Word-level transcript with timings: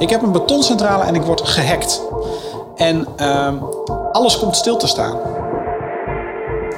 Ik 0.00 0.10
heb 0.10 0.22
een 0.22 0.32
betoncentrale 0.32 1.04
en 1.04 1.14
ik 1.14 1.22
word 1.22 1.40
gehackt. 1.44 2.00
En 2.76 3.06
ehm, 3.16 3.54
alles 4.12 4.38
komt 4.38 4.56
stil 4.56 4.76
te 4.76 4.86
staan. 4.86 5.16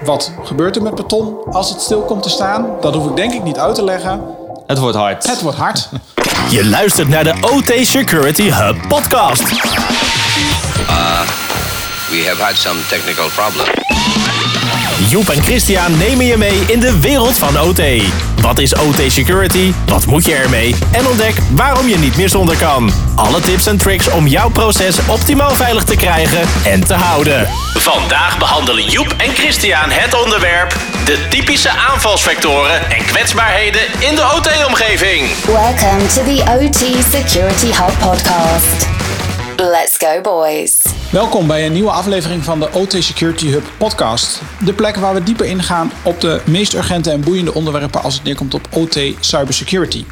Wat 0.04 0.32
gebeurt 0.42 0.76
er 0.76 0.82
met 0.82 0.94
beton 0.94 1.36
als 1.50 1.70
het 1.70 1.80
stil 1.80 2.00
komt 2.00 2.22
te 2.22 2.28
staan? 2.28 2.66
Dat 2.80 2.94
hoef 2.94 3.08
ik 3.08 3.16
denk 3.16 3.32
ik 3.32 3.42
niet 3.42 3.58
uit 3.58 3.74
te 3.74 3.84
leggen. 3.84 4.20
Het 4.66 4.78
wordt 4.78 4.96
hard. 4.96 5.26
Het 5.26 5.42
wordt 5.42 5.58
hard. 5.58 5.88
Je 6.50 6.66
luistert 6.66 7.08
naar 7.08 7.24
de 7.24 7.34
OT 7.40 7.86
Security 7.86 8.50
Hub 8.50 8.88
podcast. 8.88 9.42
We 12.10 12.24
have 12.28 12.42
had 12.42 12.56
some 12.56 12.78
technical 12.88 13.28
problems. 13.28 13.70
Joep 15.08 15.28
en 15.28 15.42
Christian 15.42 15.96
nemen 15.98 16.24
je 16.24 16.36
mee 16.36 16.64
in 16.66 16.80
de 16.80 17.00
wereld 17.00 17.38
van 17.38 17.60
OT. 17.60 17.80
Wat 18.42 18.58
is 18.58 18.74
OT 18.74 19.00
Security? 19.06 19.72
Wat 19.86 20.06
moet 20.06 20.24
je 20.24 20.34
ermee? 20.34 20.74
En 20.92 21.06
ontdek 21.06 21.34
waarom 21.54 21.88
je 21.88 21.98
niet 21.98 22.16
meer 22.16 22.28
zonder 22.28 22.56
kan. 22.56 22.92
Alle 23.14 23.40
tips 23.40 23.66
en 23.66 23.76
tricks 23.76 24.10
om 24.10 24.26
jouw 24.26 24.48
proces 24.48 24.98
optimaal 25.06 25.50
veilig 25.50 25.84
te 25.84 25.96
krijgen 25.96 26.40
en 26.64 26.84
te 26.84 26.94
houden. 26.94 27.48
Vandaag 27.74 28.38
behandelen 28.38 28.84
Joep 28.84 29.14
en 29.16 29.34
Christian 29.34 29.90
het 29.90 30.22
onderwerp... 30.24 30.76
de 31.04 31.26
typische 31.28 31.70
aanvalsvectoren 31.70 32.90
en 32.90 33.04
kwetsbaarheden 33.04 33.82
in 33.98 34.14
de 34.14 34.22
OT-omgeving. 34.36 35.28
Welcome 35.46 36.06
to 36.06 36.22
the 36.24 36.42
OT 36.60 37.04
Security 37.12 37.66
Hub 37.66 37.98
podcast. 37.98 38.86
Let's 39.70 39.96
go, 39.96 40.20
boys. 40.20 40.78
Welkom 41.10 41.46
bij 41.46 41.66
een 41.66 41.72
nieuwe 41.72 41.90
aflevering 41.90 42.44
van 42.44 42.60
de 42.60 42.68
OT 42.72 42.92
Security 42.98 43.46
Hub 43.46 43.64
podcast. 43.78 44.40
De 44.64 44.72
plek 44.72 44.96
waar 44.96 45.14
we 45.14 45.22
dieper 45.22 45.46
ingaan 45.46 45.92
op 46.04 46.20
de 46.20 46.40
meest 46.46 46.74
urgente 46.74 47.10
en 47.10 47.20
boeiende 47.20 47.54
onderwerpen 47.54 48.02
als 48.02 48.14
het 48.14 48.24
neerkomt 48.24 48.54
op 48.54 48.68
OT 48.72 49.00
cybersecurity. 49.20 50.04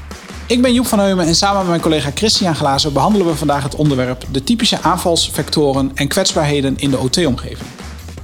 Ik 0.46 0.62
ben 0.62 0.72
Joep 0.72 0.86
van 0.86 0.98
Heumen 0.98 1.26
en 1.26 1.34
samen 1.34 1.58
met 1.58 1.68
mijn 1.68 1.80
collega 1.80 2.10
Christian 2.14 2.54
Glazen 2.54 2.92
behandelen 2.92 3.26
we 3.26 3.34
vandaag 3.34 3.62
het 3.62 3.74
onderwerp 3.74 4.24
de 4.30 4.44
typische 4.44 4.82
aanvalsvectoren 4.82 5.90
en 5.94 6.08
kwetsbaarheden 6.08 6.76
in 6.78 6.90
de 6.90 6.98
OT-omgeving. 6.98 7.68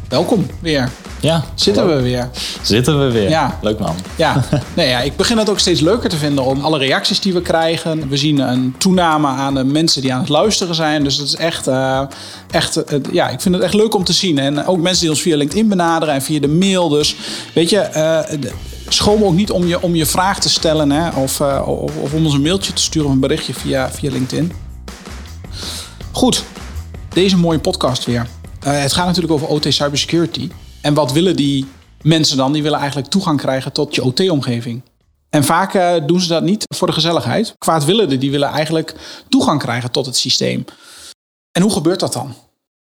Welkom 0.08 0.46
weer. 0.60 0.90
Ja, 1.20 1.44
Zitten 1.54 1.86
we 1.96 2.02
weer. 2.02 2.30
Zitten 2.62 2.98
we 3.06 3.12
weer. 3.12 3.28
Ja. 3.28 3.58
Leuk 3.62 3.78
man. 3.78 3.94
Ja, 4.16 4.44
nee, 4.76 4.88
ja, 4.88 5.00
ik 5.00 5.16
begin 5.16 5.38
het 5.38 5.50
ook 5.50 5.58
steeds 5.58 5.80
leuker 5.80 6.08
te 6.08 6.16
vinden 6.16 6.44
om 6.44 6.60
alle 6.60 6.78
reacties 6.78 7.20
die 7.20 7.32
we 7.32 7.42
krijgen. 7.42 8.08
We 8.08 8.16
zien 8.16 8.38
een 8.38 8.74
toename 8.78 9.26
aan 9.26 9.54
de 9.54 9.64
mensen 9.64 10.02
die 10.02 10.12
aan 10.14 10.20
het 10.20 10.28
luisteren 10.28 10.74
zijn. 10.74 11.04
Dus 11.04 11.16
het 11.16 11.26
is 11.26 11.34
echt, 11.36 11.66
eh, 11.66 12.00
echt 12.50 12.76
eh, 12.84 12.98
ja, 13.12 13.28
ik 13.28 13.40
vind 13.40 13.54
het 13.54 13.64
echt 13.64 13.74
leuk 13.74 13.94
om 13.94 14.04
te 14.04 14.12
zien. 14.12 14.38
En 14.38 14.66
ook 14.66 14.78
mensen 14.80 15.00
die 15.00 15.10
ons 15.10 15.22
via 15.22 15.36
LinkedIn 15.36 15.68
benaderen 15.68 16.14
en 16.14 16.22
via 16.22 16.40
de 16.40 16.48
mail. 16.48 16.88
Dus 16.88 17.16
weet 17.54 17.70
je, 17.70 17.78
eh, 17.78 18.40
de- 18.40 18.52
schroom 18.88 19.24
ook 19.24 19.34
niet 19.34 19.50
om 19.50 19.66
je, 19.66 19.82
om 19.82 19.94
je 19.94 20.06
vraag 20.06 20.40
te 20.40 20.48
stellen 20.48 20.90
hè, 20.90 21.08
of, 21.20 21.40
eh, 21.40 21.62
of, 21.68 21.90
of 22.00 22.12
om 22.12 22.24
ons 22.24 22.34
een 22.34 22.42
mailtje 22.42 22.72
te 22.72 22.82
sturen 22.82 23.08
of 23.08 23.14
een 23.14 23.20
berichtje 23.20 23.54
via, 23.54 23.90
via 23.90 24.10
LinkedIn. 24.10 24.52
Goed, 26.12 26.44
deze 27.08 27.36
mooie 27.36 27.58
podcast 27.58 28.04
weer. 28.04 28.26
Eh, 28.60 28.80
het 28.80 28.92
gaat 28.92 29.06
natuurlijk 29.06 29.32
over 29.34 29.46
OT 29.46 29.66
cybersecurity. 29.68 30.50
En 30.86 30.94
wat 30.94 31.12
willen 31.12 31.36
die 31.36 31.66
mensen 32.02 32.36
dan? 32.36 32.52
Die 32.52 32.62
willen 32.62 32.78
eigenlijk 32.78 33.08
toegang 33.08 33.40
krijgen 33.40 33.72
tot 33.72 33.94
je 33.94 34.04
OT-omgeving. 34.04 34.82
En 35.30 35.44
vaak 35.44 35.74
eh, 35.74 36.06
doen 36.06 36.20
ze 36.20 36.28
dat 36.28 36.42
niet 36.42 36.64
voor 36.74 36.86
de 36.86 36.92
gezelligheid. 36.92 37.54
Kwaadwillenden 37.58 38.20
die 38.20 38.30
willen 38.30 38.48
eigenlijk 38.48 38.94
toegang 39.28 39.60
krijgen 39.60 39.90
tot 39.90 40.06
het 40.06 40.16
systeem. 40.16 40.64
En 41.52 41.62
hoe 41.62 41.72
gebeurt 41.72 42.00
dat 42.00 42.12
dan? 42.12 42.34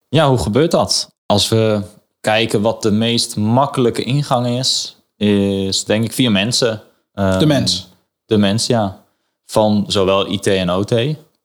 Ja, 0.09 0.29
hoe 0.29 0.39
gebeurt 0.39 0.71
dat? 0.71 1.09
Als 1.27 1.49
we 1.49 1.83
kijken 2.21 2.61
wat 2.61 2.83
de 2.83 2.91
meest 2.91 3.37
makkelijke 3.37 4.03
ingang 4.03 4.47
is, 4.47 4.97
is 5.17 5.85
denk 5.85 6.05
ik 6.05 6.13
via 6.13 6.31
mensen. 6.31 6.83
Ehm, 7.13 7.39
De 7.39 7.47
mens. 7.47 7.89
De 8.27 8.37
mens, 8.37 8.67
ja. 8.67 9.05
Van 9.47 9.85
zowel 9.87 10.27
IT 10.27 10.47
en 10.47 10.71
OT. 10.71 10.93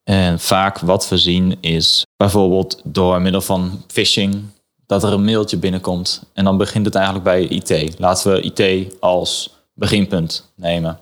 En 0.03 0.39
vaak 0.39 0.79
wat 0.79 1.09
we 1.09 1.17
zien 1.17 1.57
is 1.61 2.05
bijvoorbeeld 2.17 2.81
door 2.83 3.21
middel 3.21 3.41
van 3.41 3.83
phishing 3.87 4.43
dat 4.93 5.03
er 5.03 5.13
een 5.13 5.25
mailtje 5.25 5.57
binnenkomt. 5.57 6.23
En 6.33 6.43
dan 6.43 6.57
begint 6.57 6.85
het 6.85 6.95
eigenlijk 6.95 7.25
bij 7.25 7.47
IT. 7.47 7.99
Laten 7.99 8.31
we 8.31 8.41
IT 8.41 8.93
als 8.99 9.49
beginpunt 9.73 10.51
nemen. 10.55 10.99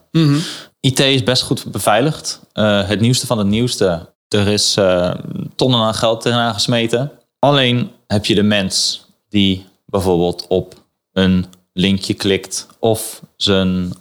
IT 0.79 1.00
is 1.00 1.24
best 1.24 1.44
goed 1.44 1.72
beveiligd. 1.72 2.41
Eh, 2.53 2.88
het 2.88 3.00
nieuwste 3.00 3.25
van 3.25 3.38
het 3.38 3.47
nieuwste. 3.47 4.09
Er 4.28 4.47
is 4.47 4.75
eh, 4.78 5.13
tonnen 5.56 5.80
aan 5.80 5.94
geld 5.94 6.22
tegenaan 6.22 6.53
gesmeten. 6.53 7.12
Alleen 7.40 7.91
heb 8.07 8.25
je 8.25 8.35
de 8.35 8.44
mens 8.44 9.06
die 9.30 9.66
bijvoorbeeld 9.85 10.46
op 10.47 10.74
een 11.13 11.46
linkje 11.74 12.13
klikt 12.13 12.68
of 12.80 13.22
zijn 13.35 13.94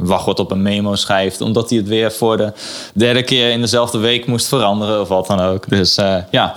wachtwoord 0.00 0.38
op 0.38 0.50
een 0.50 0.62
memo 0.62 0.94
schrijft, 0.94 1.40
omdat 1.40 1.68
hij 1.68 1.78
het 1.78 1.88
weer 1.88 2.12
voor 2.12 2.36
de 2.36 2.52
derde 2.94 3.22
keer 3.22 3.50
in 3.50 3.60
dezelfde 3.60 3.98
week 3.98 4.26
moest 4.26 4.46
veranderen 4.46 5.00
of 5.00 5.08
wat 5.08 5.26
dan 5.26 5.40
ook. 5.40 5.68
Dus 5.68 5.96
eh, 5.96 6.16
ja, 6.30 6.54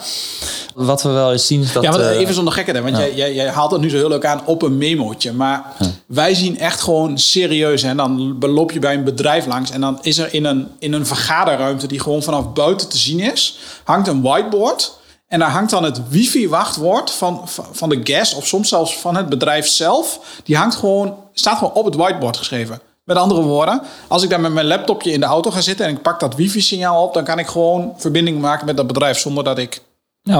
wat 0.75 1.03
we 1.03 1.09
wel 1.09 1.31
eens 1.31 1.47
zien 1.47 1.61
is 1.61 1.73
dat. 1.73 1.83
Ja, 1.83 1.91
maar 1.91 1.99
eh, 1.99 2.19
even 2.19 2.33
zonder 2.33 2.65
hè, 2.65 2.81
want 2.81 2.97
jij, 2.97 3.15
jij, 3.15 3.33
jij 3.33 3.49
haalt 3.49 3.71
het 3.71 3.81
nu 3.81 3.89
zo 3.89 3.95
heel 3.95 4.09
leuk 4.09 4.25
aan 4.25 4.41
op 4.45 4.61
een 4.61 4.77
memootje. 4.77 5.33
Maar 5.33 5.63
wij 6.05 6.33
zien 6.33 6.59
echt 6.59 6.81
gewoon 6.81 7.17
serieus. 7.17 7.83
En 7.83 7.97
dan 7.97 8.37
loop 8.39 8.71
je 8.71 8.79
bij 8.79 8.93
een 8.93 9.03
bedrijf 9.03 9.45
langs 9.45 9.71
en 9.71 9.81
dan 9.81 9.99
is 10.01 10.17
er 10.17 10.33
in 10.33 10.45
een, 10.45 10.67
in 10.79 10.93
een 10.93 11.05
vergaderruimte 11.05 11.87
die 11.87 11.99
gewoon 11.99 12.23
vanaf 12.23 12.53
buiten 12.53 12.89
te 12.89 12.97
zien 12.97 13.19
is, 13.19 13.57
hangt 13.83 14.07
een 14.07 14.21
whiteboard. 14.21 14.95
En 15.27 15.39
daar 15.39 15.49
hangt 15.49 15.69
dan 15.69 15.83
het 15.83 16.09
wifi-wachtwoord 16.09 17.11
van, 17.11 17.41
van 17.45 17.65
van 17.71 17.89
de 17.89 17.99
guest 18.03 18.35
of 18.35 18.47
soms 18.47 18.69
zelfs 18.69 18.97
van 18.97 19.15
het 19.15 19.29
bedrijf 19.29 19.67
zelf. 19.67 20.19
Die 20.43 20.57
hangt 20.57 20.75
gewoon, 20.75 21.15
staat 21.39 21.57
gewoon 21.57 21.73
op 21.73 21.85
het 21.85 21.95
whiteboard 21.95 22.37
geschreven. 22.37 22.81
Met 23.03 23.17
andere 23.17 23.41
woorden, 23.41 23.81
als 24.07 24.23
ik 24.23 24.29
daar 24.29 24.39
met 24.39 24.53
mijn 24.53 24.67
laptopje 24.67 25.11
in 25.11 25.19
de 25.19 25.25
auto 25.25 25.51
ga 25.51 25.61
zitten 25.61 25.85
en 25.85 25.91
ik 25.91 26.01
pak 26.01 26.19
dat 26.19 26.35
wifi-signaal 26.35 27.03
op, 27.03 27.13
dan 27.13 27.23
kan 27.23 27.39
ik 27.39 27.47
gewoon 27.47 27.93
verbinding 27.97 28.39
maken 28.39 28.65
met 28.65 28.77
dat 28.77 28.87
bedrijf 28.87 29.17
zonder 29.17 29.43
dat 29.43 29.57
ik 29.57 29.81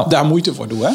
daar 0.08 0.26
moeite 0.26 0.54
voor 0.54 0.68
doe. 0.68 0.86
Hè? 0.86 0.92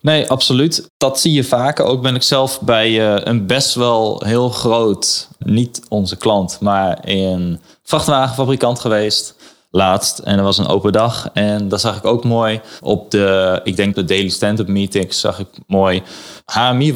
Nee, 0.00 0.30
absoluut. 0.30 0.90
Dat 0.96 1.20
zie 1.20 1.32
je 1.32 1.44
vaker. 1.44 1.84
Ook 1.84 2.02
ben 2.02 2.14
ik 2.14 2.22
zelf 2.22 2.60
bij 2.60 3.14
eh, 3.14 3.24
een 3.24 3.46
best 3.46 3.74
wel 3.74 4.22
heel 4.24 4.48
groot, 4.48 5.28
niet 5.38 5.82
onze 5.88 6.16
klant, 6.16 6.58
maar 6.60 6.98
een 7.02 7.60
vrachtwagenfabrikant 7.82 8.78
geweest. 8.78 9.36
Laatst. 9.70 10.18
En 10.18 10.38
er 10.38 10.44
was 10.44 10.58
een 10.58 10.66
open 10.66 10.92
dag. 10.92 11.30
En 11.32 11.68
daar 11.68 11.78
zag 11.78 11.96
ik 11.96 12.04
ook 12.04 12.24
mooi 12.24 12.60
op 12.80 13.10
de, 13.10 13.60
ik 13.64 13.76
denk 13.76 13.94
de 13.94 14.04
daily 14.04 14.28
stand-up 14.28 14.68
meetings, 14.68 15.20
zag 15.20 15.38
ik 15.38 15.48
mooi 15.66 16.02
HMI 16.44 16.94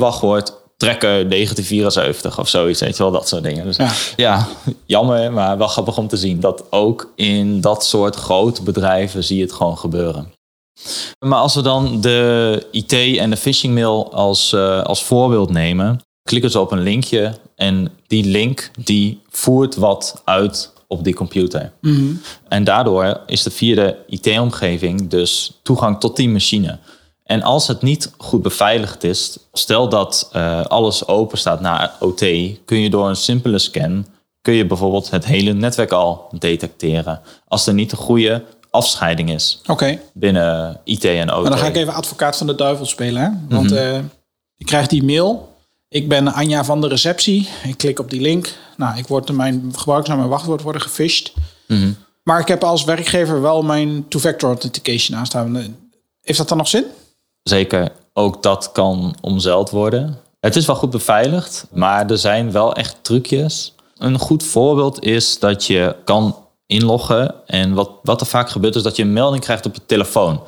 trekker 0.86 1.28
1974 1.28 2.38
of 2.38 2.48
zoiets. 2.48 2.80
Weet 2.80 2.96
je 2.96 3.02
wel, 3.02 3.12
dat 3.12 3.28
soort 3.28 3.42
dingen. 3.42 3.64
Dus 3.64 3.76
Ja. 3.76 3.92
ja, 4.16 4.48
jammer, 4.86 5.32
maar 5.32 5.58
wel 5.58 5.66
grappig 5.66 5.98
om 5.98 6.08
te 6.08 6.16
zien 6.16 6.40
dat 6.40 6.64
ook 6.70 7.12
in 7.16 7.60
dat 7.60 7.84
soort 7.84 8.16
grote 8.16 8.62
bedrijven 8.62 9.24
zie 9.24 9.36
je 9.36 9.42
het 9.42 9.52
gewoon 9.52 9.78
gebeuren. 9.78 10.32
Maar 11.26 11.38
als 11.38 11.54
we 11.54 11.62
dan 11.62 12.00
de 12.00 12.66
IT 12.70 12.92
en 12.92 13.30
de 13.30 13.36
phishing 13.36 13.74
mail 13.74 14.12
als, 14.12 14.52
eh, 14.52 14.82
als 14.82 15.02
voorbeeld 15.02 15.50
nemen, 15.50 16.00
klikken 16.22 16.50
ze 16.50 16.60
op 16.60 16.72
een 16.72 16.82
linkje 16.82 17.34
en 17.56 17.92
die 18.06 18.24
link 18.24 18.70
die 18.84 19.20
voert 19.30 19.76
wat 19.76 20.22
uit 20.24 20.72
op 20.86 21.04
die 21.04 21.14
computer. 21.14 21.72
En 22.48 22.64
daardoor 22.64 23.20
is 23.26 23.42
de 23.42 23.50
via 23.50 23.74
de 23.74 23.96
IT-omgeving 24.08 25.08
dus 25.08 25.58
toegang 25.62 26.00
tot 26.00 26.16
die 26.16 26.28
machine. 26.28 26.78
En 27.24 27.42
als 27.42 27.66
het 27.68 27.82
niet 27.82 28.12
goed 28.16 28.42
beveiligd 28.42 29.04
is, 29.04 29.38
stel 29.52 29.88
dat 29.88 30.28
eh, 30.32 30.64
alles 30.64 31.06
open 31.06 31.38
staat 31.38 31.60
naar 31.60 31.92
OT, 32.00 32.24
kun 32.64 32.80
je 32.80 32.90
door 32.90 33.08
een 33.08 33.16
simpele 33.16 33.58
scan 33.58 34.06
kun 34.42 34.54
je 34.54 34.66
bijvoorbeeld 34.66 35.10
het 35.10 35.24
hele 35.24 35.52
netwerk 35.52 35.90
al 35.92 36.28
detecteren. 36.38 37.20
Als 37.48 37.66
er 37.66 37.74
niet 37.74 37.92
een 37.92 37.98
goede 37.98 38.44
afscheiding 38.70 39.30
is 39.30 39.60
binnen 40.14 40.80
IT 40.84 41.04
en 41.04 41.32
OT. 41.34 41.40
Maar 41.42 41.50
dan 41.50 41.58
ga 41.58 41.66
ik 41.66 41.76
even 41.76 41.94
advocaat 41.94 42.36
van 42.36 42.46
de 42.46 42.54
duivel 42.54 42.86
spelen. 42.86 43.22
Hè? 43.22 43.28
Want 43.56 43.70
Mhm. 43.70 43.78
eh, 43.78 43.98
ik 44.56 44.66
krijg 44.66 44.86
die 44.86 45.02
mail. 45.02 45.54
Ik 45.88 46.08
ben 46.08 46.32
Anja 46.32 46.64
van 46.64 46.80
de 46.80 46.88
receptie. 46.88 47.48
Ik 47.64 47.76
klik 47.76 47.98
op 47.98 48.10
die 48.10 48.20
link. 48.20 48.56
Nou, 48.76 48.98
ik 48.98 49.06
word 49.06 49.32
mijn 49.32 49.72
gebruikersnaam 49.76 50.22
en 50.22 50.28
wachtwoord 50.28 50.62
worden 50.62 50.82
gefisht. 50.82 51.32
Mhm. 51.66 51.92
Maar 52.22 52.40
ik 52.40 52.48
heb 52.48 52.64
als 52.64 52.84
werkgever 52.84 53.40
wel 53.40 53.62
mijn 53.62 54.08
two-factor 54.08 54.48
authentication 54.48 55.18
aanstaan. 55.18 55.76
Heeft 56.20 56.38
dat 56.38 56.48
dan 56.48 56.58
nog 56.58 56.68
zin? 56.68 56.84
Zeker, 57.42 57.92
ook 58.12 58.42
dat 58.42 58.72
kan 58.72 59.14
omzeild 59.20 59.70
worden. 59.70 60.18
Het 60.40 60.56
is 60.56 60.66
wel 60.66 60.76
goed 60.76 60.90
beveiligd, 60.90 61.66
maar 61.72 62.10
er 62.10 62.18
zijn 62.18 62.52
wel 62.52 62.74
echt 62.74 62.96
trucjes. 63.02 63.74
Een 63.98 64.18
goed 64.18 64.42
voorbeeld 64.42 65.04
is 65.04 65.38
dat 65.38 65.66
je 65.66 65.96
kan 66.04 66.36
inloggen. 66.66 67.34
En 67.46 67.74
wat, 67.74 67.90
wat 68.02 68.20
er 68.20 68.26
vaak 68.26 68.50
gebeurt 68.50 68.74
is 68.74 68.82
dat 68.82 68.96
je 68.96 69.02
een 69.02 69.12
melding 69.12 69.42
krijgt 69.42 69.66
op 69.66 69.74
je 69.74 69.86
telefoon. 69.86 70.40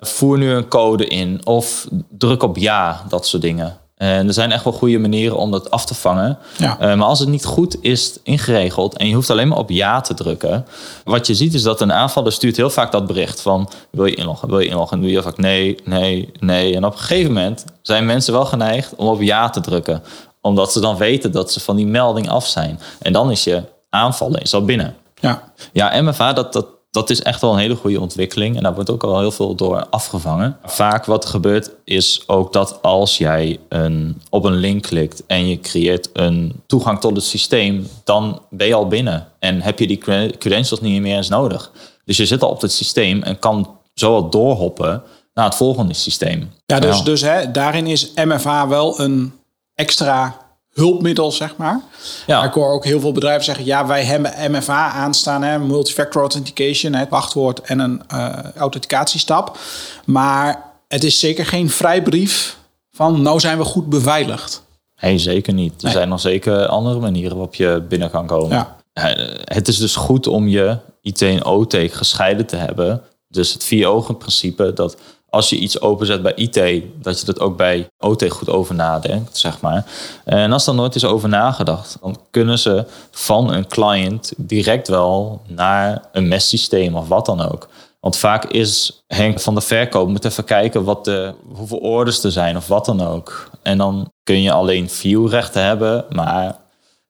Voer 0.00 0.38
nu 0.38 0.50
een 0.50 0.68
code 0.68 1.06
in 1.06 1.46
of 1.46 1.88
druk 2.08 2.42
op 2.42 2.56
ja, 2.56 3.04
dat 3.08 3.26
soort 3.26 3.42
dingen. 3.42 3.78
En 4.04 4.26
er 4.26 4.32
zijn 4.32 4.52
echt 4.52 4.64
wel 4.64 4.72
goede 4.72 4.98
manieren 4.98 5.36
om 5.36 5.50
dat 5.50 5.70
af 5.70 5.86
te 5.86 5.94
vangen. 5.94 6.38
Ja. 6.56 6.78
Eh, 6.78 6.94
maar 6.94 7.06
als 7.06 7.18
het 7.18 7.28
niet 7.28 7.44
goed 7.44 7.76
is 7.80 8.18
ingeregeld 8.22 8.96
en 8.96 9.08
je 9.08 9.14
hoeft 9.14 9.30
alleen 9.30 9.48
maar 9.48 9.58
op 9.58 9.70
ja 9.70 10.00
te 10.00 10.14
drukken. 10.14 10.66
Wat 11.04 11.26
je 11.26 11.34
ziet 11.34 11.54
is 11.54 11.62
dat 11.62 11.80
een 11.80 11.92
aanvaller 11.92 12.32
stuurt 12.32 12.56
heel 12.56 12.70
vaak 12.70 12.92
dat 12.92 13.06
bericht 13.06 13.40
van 13.40 13.70
wil 13.90 14.04
je 14.04 14.14
inloggen, 14.14 14.48
wil 14.48 14.58
je 14.58 14.68
inloggen. 14.68 14.96
En 14.96 15.02
doe 15.02 15.10
je 15.10 15.16
heel 15.16 15.24
vaak 15.24 15.38
nee, 15.38 15.76
nee, 15.84 16.32
nee. 16.40 16.76
En 16.76 16.84
op 16.84 16.92
een 16.92 16.98
gegeven 16.98 17.32
moment 17.32 17.64
zijn 17.82 18.06
mensen 18.06 18.32
wel 18.32 18.44
geneigd 18.44 18.94
om 18.96 19.06
op 19.06 19.22
ja 19.22 19.50
te 19.50 19.60
drukken. 19.60 20.02
Omdat 20.40 20.72
ze 20.72 20.80
dan 20.80 20.96
weten 20.96 21.32
dat 21.32 21.52
ze 21.52 21.60
van 21.60 21.76
die 21.76 21.86
melding 21.86 22.28
af 22.28 22.46
zijn. 22.46 22.80
En 23.00 23.12
dan 23.12 23.30
is 23.30 23.44
je 23.44 23.62
aanvallen 23.90 24.40
is 24.40 24.54
al 24.54 24.64
binnen. 24.64 24.96
Ja. 25.20 25.52
Ja, 25.72 26.02
MFA, 26.02 26.32
dat, 26.32 26.52
dat 26.52 26.66
dat 26.94 27.10
is 27.10 27.22
echt 27.22 27.40
wel 27.40 27.52
een 27.52 27.58
hele 27.58 27.76
goede 27.76 28.00
ontwikkeling. 28.00 28.56
En 28.56 28.62
daar 28.62 28.74
wordt 28.74 28.90
ook 28.90 29.02
al 29.02 29.18
heel 29.18 29.30
veel 29.30 29.54
door 29.54 29.86
afgevangen. 29.90 30.56
Vaak 30.64 31.04
wat 31.04 31.24
er 31.24 31.30
gebeurt 31.30 31.70
is 31.84 32.22
ook 32.26 32.52
dat 32.52 32.82
als 32.82 33.18
jij 33.18 33.58
een, 33.68 34.22
op 34.30 34.44
een 34.44 34.54
link 34.54 34.82
klikt 34.82 35.22
en 35.26 35.48
je 35.48 35.60
creëert 35.60 36.10
een 36.12 36.62
toegang 36.66 37.00
tot 37.00 37.16
het 37.16 37.24
systeem, 37.24 37.88
dan 38.04 38.40
ben 38.50 38.66
je 38.66 38.74
al 38.74 38.88
binnen. 38.88 39.26
En 39.38 39.60
heb 39.60 39.78
je 39.78 39.86
die 39.86 39.98
credentials 40.38 40.80
niet 40.80 41.00
meer 41.00 41.16
eens 41.16 41.28
nodig. 41.28 41.70
Dus 42.04 42.16
je 42.16 42.26
zit 42.26 42.42
al 42.42 42.50
op 42.50 42.60
het 42.60 42.72
systeem 42.72 43.22
en 43.22 43.38
kan 43.38 43.76
zo 43.94 44.12
wat 44.12 44.32
doorhoppen 44.32 45.02
naar 45.34 45.44
het 45.44 45.54
volgende 45.54 45.94
systeem. 45.94 46.52
Ja, 46.66 46.80
dus, 46.80 47.02
dus 47.02 47.20
hè, 47.20 47.50
daarin 47.50 47.86
is 47.86 48.12
MFA 48.14 48.68
wel 48.68 49.00
een 49.00 49.32
extra 49.74 50.43
hulpmiddel, 50.74 51.32
zeg 51.32 51.56
maar. 51.56 51.80
Ja. 52.26 52.44
Ik 52.44 52.52
hoor 52.52 52.72
ook 52.72 52.84
heel 52.84 53.00
veel 53.00 53.12
bedrijven 53.12 53.44
zeggen... 53.44 53.64
ja, 53.64 53.86
wij 53.86 54.04
hebben 54.04 54.32
MFA 54.50 54.90
aanstaan, 54.90 55.42
hè, 55.42 55.58
multifactor 55.58 56.20
authentication... 56.20 56.92
het 56.92 57.08
wachtwoord 57.08 57.60
en 57.60 57.78
een 57.78 58.02
uh, 58.14 58.38
authenticatiestap. 58.56 59.58
Maar 60.04 60.62
het 60.88 61.04
is 61.04 61.18
zeker 61.18 61.46
geen 61.46 61.70
vrijbrief 61.70 62.58
van... 62.90 63.22
nou 63.22 63.40
zijn 63.40 63.58
we 63.58 63.64
goed 63.64 63.88
beveiligd. 63.88 64.62
Nee, 65.00 65.18
zeker 65.18 65.52
niet. 65.52 65.82
Er 65.82 65.90
zijn 65.90 66.08
nog 66.08 66.20
zeker 66.20 66.66
andere 66.66 67.00
manieren 67.00 67.36
waarop 67.36 67.54
je 67.54 67.84
binnen 67.88 68.10
kan 68.10 68.26
komen. 68.26 68.50
Ja. 68.50 68.76
Het 69.44 69.68
is 69.68 69.78
dus 69.78 69.96
goed 69.96 70.26
om 70.26 70.48
je 70.48 70.76
IT 71.00 71.22
en 71.22 71.44
OT 71.44 71.76
gescheiden 71.76 72.46
te 72.46 72.56
hebben. 72.56 73.02
Dus 73.28 73.52
het 73.52 73.64
vier 73.64 73.86
ogen 73.86 74.16
principe 74.16 74.72
dat 74.72 74.96
als 75.34 75.48
je 75.48 75.56
iets 75.56 75.80
openzet 75.80 76.22
bij 76.22 76.32
IT, 76.34 76.82
dat 77.02 77.20
je 77.20 77.26
dat 77.26 77.40
ook 77.40 77.56
bij 77.56 77.86
OT 77.98 78.30
goed 78.30 78.48
over 78.48 78.74
nadenkt, 78.74 79.36
zeg 79.38 79.60
maar. 79.60 79.84
En 80.24 80.52
als 80.52 80.66
er 80.66 80.74
nooit 80.74 80.94
is 80.94 81.04
over 81.04 81.28
nagedacht, 81.28 81.96
dan 82.00 82.16
kunnen 82.30 82.58
ze 82.58 82.84
van 83.10 83.52
een 83.52 83.66
client 83.66 84.32
direct 84.36 84.88
wel 84.88 85.42
naar 85.46 86.02
een 86.12 86.28
messysteem 86.28 86.94
of 86.94 87.08
wat 87.08 87.26
dan 87.26 87.40
ook. 87.40 87.68
Want 88.00 88.16
vaak 88.16 88.44
is 88.44 89.02
Henk 89.06 89.40
van 89.40 89.54
de 89.54 89.60
verkoop 89.60 90.08
moet 90.08 90.24
even 90.24 90.44
kijken 90.44 90.84
wat 90.84 91.04
de, 91.04 91.34
hoeveel 91.54 91.78
orders 91.78 92.24
er 92.24 92.32
zijn 92.32 92.56
of 92.56 92.66
wat 92.66 92.84
dan 92.84 93.00
ook. 93.02 93.50
En 93.62 93.78
dan 93.78 94.12
kun 94.22 94.42
je 94.42 94.52
alleen 94.52 94.90
viewrechten 94.90 95.62
hebben, 95.64 96.04
maar 96.10 96.56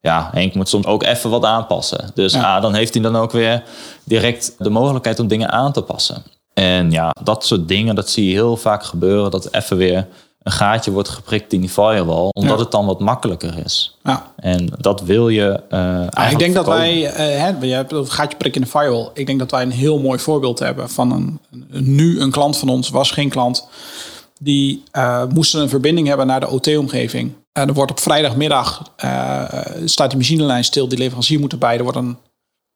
ja, 0.00 0.29
Henk 0.32 0.55
moet 0.55 0.69
soms 0.69 0.87
ook 0.87 1.03
even 1.03 1.31
wat 1.31 1.44
aanpassen. 1.44 2.11
Dus 2.15 2.32
ja. 2.32 2.61
dan 2.61 2.75
heeft 2.75 2.94
hij 2.94 3.03
dan 3.03 3.17
ook 3.17 3.32
weer 3.32 3.62
direct 4.05 4.55
de 4.59 4.70
mogelijkheid 4.70 5.19
om 5.19 5.29
dingen 5.29 5.50
aan 5.50 5.73
te 5.73 5.82
passen. 5.82 6.23
En 6.55 6.91
ja, 6.91 7.15
dat 7.23 7.45
soort 7.45 7.69
dingen, 7.69 7.95
dat 7.95 8.11
zie 8.11 8.27
je 8.27 8.33
heel 8.33 8.56
vaak 8.56 8.85
gebeuren. 8.85 9.31
Dat 9.31 9.53
even 9.53 9.77
weer 9.77 10.06
een 10.43 10.53
gaatje 10.53 10.91
wordt 10.91 11.09
geprikt 11.09 11.53
in 11.53 11.61
die 11.61 11.69
firewall. 11.69 12.29
Omdat 12.31 12.59
het 12.59 12.71
dan 12.71 12.87
wat 12.87 13.01
makkelijker 13.01 13.59
is. 13.65 13.99
Ja. 14.03 14.33
En 14.37 14.69
dat 14.79 15.03
wil 15.03 15.29
je 15.29 15.62
uh, 15.71 16.31
Ik 16.31 16.39
denk 16.39 16.55
dat 16.55 16.67
wij, 16.67 17.03
uh, 17.03 17.17
hè, 17.17 17.67
je 17.67 17.75
hebt 17.75 17.93
een 17.93 18.11
gaatje 18.11 18.37
prikken 18.37 18.61
in 18.61 18.67
de 18.67 18.79
firewall. 18.79 19.11
Ik 19.15 19.27
denk 19.27 19.39
dat 19.39 19.51
wij 19.51 19.62
een 19.62 19.71
heel 19.71 19.99
mooi 19.99 20.19
voorbeeld 20.19 20.59
hebben 20.59 20.91
van 20.91 21.12
een, 21.12 21.41
nu 21.85 22.21
een 22.21 22.31
klant 22.31 22.56
van 22.56 22.69
ons, 22.69 22.91
was 22.91 23.11
geen 23.11 23.29
klant. 23.29 23.69
Die 24.41 24.83
uh, 24.93 25.25
moesten 25.27 25.61
een 25.61 25.69
verbinding 25.69 26.06
hebben 26.06 26.27
naar 26.27 26.41
de 26.41 26.49
OT-omgeving. 26.49 27.33
En 27.53 27.69
er 27.69 27.75
wordt 27.75 27.91
op 27.91 28.01
vrijdagmiddag, 28.01 28.83
staat 29.85 30.11
die 30.11 30.19
machinelijn 30.19 30.65
stil, 30.65 30.89
die 30.89 30.99
leverancier 30.99 31.41
moet 31.41 31.53
erbij. 31.53 31.77
Er 31.77 31.83
wordt 31.83 31.99
een 31.99 32.17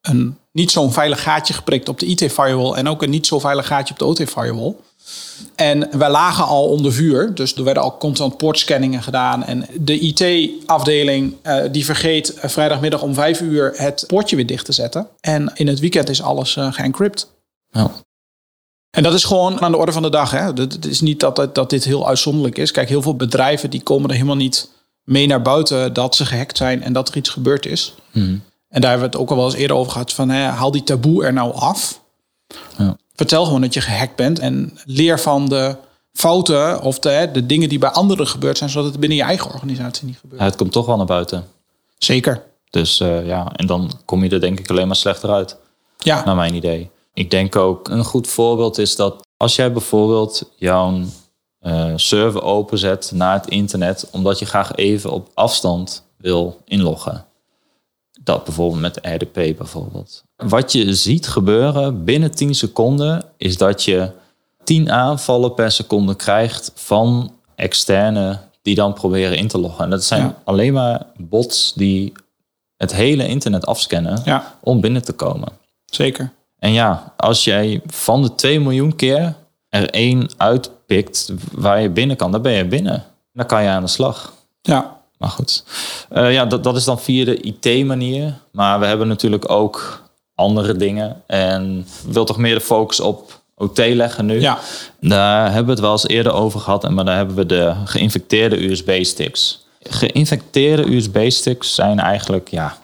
een 0.00 0.38
niet 0.52 0.70
zo'n 0.70 0.92
veilig 0.92 1.22
gaatje 1.22 1.54
geprikt 1.54 1.88
op 1.88 1.98
de 1.98 2.06
IT-firewall 2.06 2.72
en 2.72 2.88
ook 2.88 3.02
een 3.02 3.10
niet 3.10 3.26
zo 3.26 3.38
veilig 3.38 3.66
gaatje 3.66 3.92
op 3.92 3.98
de 3.98 4.04
OT-firewall. 4.04 4.74
En 5.54 5.98
wij 5.98 6.10
lagen 6.10 6.44
al 6.44 6.68
onder 6.68 6.92
vuur, 6.92 7.34
dus 7.34 7.54
er 7.54 7.64
werden 7.64 7.82
al 7.82 7.96
constant 7.96 8.36
poortscanningen 8.36 9.02
gedaan. 9.02 9.44
En 9.44 9.66
de 9.80 9.98
IT-afdeling 9.98 11.34
uh, 11.42 11.64
die 11.72 11.84
vergeet 11.84 12.34
uh, 12.36 12.44
vrijdagmiddag 12.44 13.02
om 13.02 13.14
vijf 13.14 13.40
uur 13.40 13.72
het 13.76 14.04
poortje 14.06 14.36
weer 14.36 14.46
dicht 14.46 14.64
te 14.64 14.72
zetten. 14.72 15.08
En 15.20 15.52
in 15.54 15.66
het 15.66 15.78
weekend 15.78 16.08
is 16.08 16.22
alles 16.22 16.56
uh, 16.56 16.72
geëncrypt. 16.72 17.30
Ja. 17.70 17.90
En 18.90 19.02
dat 19.02 19.14
is 19.14 19.24
gewoon 19.24 19.60
aan 19.60 19.72
de 19.72 19.78
orde 19.78 19.92
van 19.92 20.02
de 20.02 20.10
dag. 20.10 20.30
Hè? 20.30 20.52
Het 20.52 20.84
is 20.84 21.00
niet 21.00 21.20
dat, 21.20 21.54
dat 21.54 21.70
dit 21.70 21.84
heel 21.84 22.08
uitzonderlijk 22.08 22.58
is. 22.58 22.70
Kijk, 22.70 22.88
heel 22.88 23.02
veel 23.02 23.16
bedrijven 23.16 23.70
die 23.70 23.82
komen 23.82 24.08
er 24.08 24.14
helemaal 24.14 24.36
niet 24.36 24.70
mee 25.04 25.26
naar 25.26 25.42
buiten 25.42 25.92
dat 25.92 26.16
ze 26.16 26.26
gehackt 26.26 26.56
zijn 26.56 26.82
en 26.82 26.92
dat 26.92 27.08
er 27.08 27.16
iets 27.16 27.28
gebeurd 27.28 27.66
is. 27.66 27.94
Mm. 28.12 28.42
En 28.68 28.80
daar 28.80 28.90
hebben 28.90 29.10
we 29.10 29.16
het 29.16 29.24
ook 29.24 29.30
al 29.30 29.36
wel 29.36 29.44
eens 29.44 29.54
eerder 29.54 29.76
over 29.76 29.92
gehad. 29.92 30.12
Van 30.12 30.28
hè, 30.28 30.42
haal 30.42 30.70
die 30.70 30.82
taboe 30.82 31.24
er 31.24 31.32
nou 31.32 31.54
af. 31.54 32.00
Ja. 32.78 32.96
Vertel 33.14 33.44
gewoon 33.44 33.60
dat 33.60 33.74
je 33.74 33.80
gehackt 33.80 34.16
bent. 34.16 34.38
En 34.38 34.78
leer 34.84 35.20
van 35.20 35.48
de 35.48 35.76
fouten 36.12 36.82
of 36.82 36.98
de, 36.98 37.28
de 37.32 37.46
dingen 37.46 37.68
die 37.68 37.78
bij 37.78 37.90
anderen 37.90 38.26
gebeurd 38.26 38.58
zijn. 38.58 38.70
Zodat 38.70 38.90
het 38.90 39.00
binnen 39.00 39.18
je 39.18 39.24
eigen 39.24 39.52
organisatie 39.52 40.06
niet 40.06 40.18
gebeurt. 40.18 40.40
Ja, 40.40 40.46
het 40.46 40.56
komt 40.56 40.72
toch 40.72 40.86
wel 40.86 40.96
naar 40.96 41.06
buiten. 41.06 41.44
Zeker. 41.98 42.42
Dus 42.70 43.00
uh, 43.00 43.26
ja, 43.26 43.52
en 43.56 43.66
dan 43.66 43.92
kom 44.04 44.24
je 44.24 44.30
er 44.30 44.40
denk 44.40 44.58
ik 44.58 44.70
alleen 44.70 44.86
maar 44.86 44.96
slechter 44.96 45.30
uit. 45.30 45.56
Ja. 45.98 46.24
Naar 46.24 46.36
mijn 46.36 46.54
idee. 46.54 46.90
Ik 47.14 47.30
denk 47.30 47.56
ook 47.56 47.88
een 47.88 48.04
goed 48.04 48.26
voorbeeld 48.26 48.78
is 48.78 48.96
dat 48.96 49.26
als 49.36 49.56
jij 49.56 49.72
bijvoorbeeld 49.72 50.50
jouw 50.56 51.00
uh, 51.62 51.92
server 51.96 52.42
openzet 52.42 53.10
naar 53.14 53.34
het 53.34 53.48
internet, 53.48 54.08
omdat 54.10 54.38
je 54.38 54.44
graag 54.44 54.74
even 54.74 55.10
op 55.10 55.28
afstand 55.34 56.04
wil 56.16 56.60
inloggen. 56.64 57.26
Dat 58.24 58.44
bijvoorbeeld 58.44 58.80
met 58.80 58.98
RDP 59.02 59.56
bijvoorbeeld. 59.56 60.24
Wat 60.36 60.72
je 60.72 60.94
ziet 60.94 61.28
gebeuren 61.28 62.04
binnen 62.04 62.30
10 62.30 62.54
seconden 62.54 63.24
is 63.36 63.56
dat 63.56 63.84
je 63.84 64.10
10 64.64 64.90
aanvallen 64.90 65.54
per 65.54 65.70
seconde 65.70 66.14
krijgt 66.14 66.72
van 66.74 67.32
externe 67.54 68.38
die 68.62 68.74
dan 68.74 68.92
proberen 68.92 69.36
in 69.36 69.48
te 69.48 69.58
loggen. 69.58 69.84
En 69.84 69.90
dat 69.90 70.04
zijn 70.04 70.34
alleen 70.44 70.72
maar 70.72 71.06
bots 71.16 71.72
die 71.74 72.12
het 72.76 72.94
hele 72.94 73.26
internet 73.26 73.66
afscannen 73.66 74.42
om 74.60 74.80
binnen 74.80 75.02
te 75.02 75.12
komen. 75.12 75.48
Zeker. 75.84 76.32
En 76.58 76.72
ja, 76.72 77.14
als 77.16 77.44
jij 77.44 77.82
van 77.86 78.22
de 78.22 78.34
2 78.34 78.60
miljoen 78.60 78.96
keer 78.96 79.34
er 79.68 79.90
één 79.90 80.30
uitpikt 80.36 81.32
waar 81.52 81.80
je 81.80 81.90
binnen 81.90 82.16
kan, 82.16 82.32
dan 82.32 82.42
ben 82.42 82.52
je 82.52 82.64
binnen. 82.64 83.04
Dan 83.32 83.46
kan 83.46 83.62
je 83.62 83.68
aan 83.68 83.82
de 83.82 83.88
slag. 83.88 84.32
Ja. 84.60 84.97
Maar 85.18 85.30
goed, 85.30 85.64
uh, 86.12 86.32
ja, 86.32 86.44
dat, 86.44 86.64
dat 86.64 86.76
is 86.76 86.84
dan 86.84 87.00
via 87.00 87.24
de 87.24 87.40
IT-manier. 87.40 88.34
Maar 88.50 88.80
we 88.80 88.86
hebben 88.86 89.08
natuurlijk 89.08 89.50
ook 89.50 90.02
andere 90.34 90.76
dingen. 90.76 91.22
En 91.26 91.86
wil 92.06 92.24
toch 92.24 92.36
meer 92.36 92.54
de 92.54 92.60
focus 92.60 93.00
op 93.00 93.40
OT 93.54 93.78
leggen 93.78 94.26
nu. 94.26 94.40
Ja. 94.40 94.58
Daar 95.00 95.44
hebben 95.44 95.64
we 95.64 95.70
het 95.70 95.80
wel 95.80 95.92
eens 95.92 96.08
eerder 96.08 96.32
over 96.32 96.60
gehad. 96.60 96.90
Maar 96.90 97.04
daar 97.04 97.16
hebben 97.16 97.36
we 97.36 97.46
de 97.46 97.74
geïnfecteerde 97.84 98.64
USB-sticks. 98.64 99.66
Geïnfecteerde 99.82 100.94
USB-sticks 100.94 101.74
zijn 101.74 102.00
eigenlijk, 102.00 102.48
ja, 102.48 102.78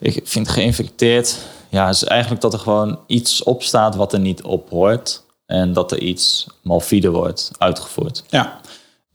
ik 0.00 0.20
vind 0.24 0.48
geïnfecteerd, 0.48 1.38
ja, 1.68 1.88
is 1.88 2.04
eigenlijk 2.04 2.40
dat 2.40 2.52
er 2.52 2.58
gewoon 2.58 2.98
iets 3.06 3.42
op 3.42 3.62
staat 3.62 3.94
wat 3.96 4.12
er 4.12 4.20
niet 4.20 4.42
op 4.42 4.70
hoort. 4.70 5.22
En 5.46 5.72
dat 5.72 5.92
er 5.92 5.98
iets 5.98 6.46
malfide 6.62 7.10
wordt 7.10 7.50
uitgevoerd. 7.58 8.24
Ja. 8.28 8.60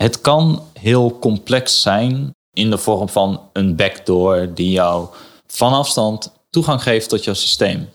Het 0.03 0.21
kan 0.21 0.63
heel 0.73 1.19
complex 1.19 1.81
zijn 1.81 2.35
in 2.53 2.69
de 2.69 2.77
vorm 2.77 3.09
van 3.09 3.41
een 3.53 3.75
backdoor 3.75 4.51
die 4.53 4.71
jou 4.71 5.07
van 5.47 5.73
afstand 5.73 6.31
toegang 6.49 6.83
geeft 6.83 7.09
tot 7.09 7.23
jouw 7.23 7.33
systeem. 7.33 7.89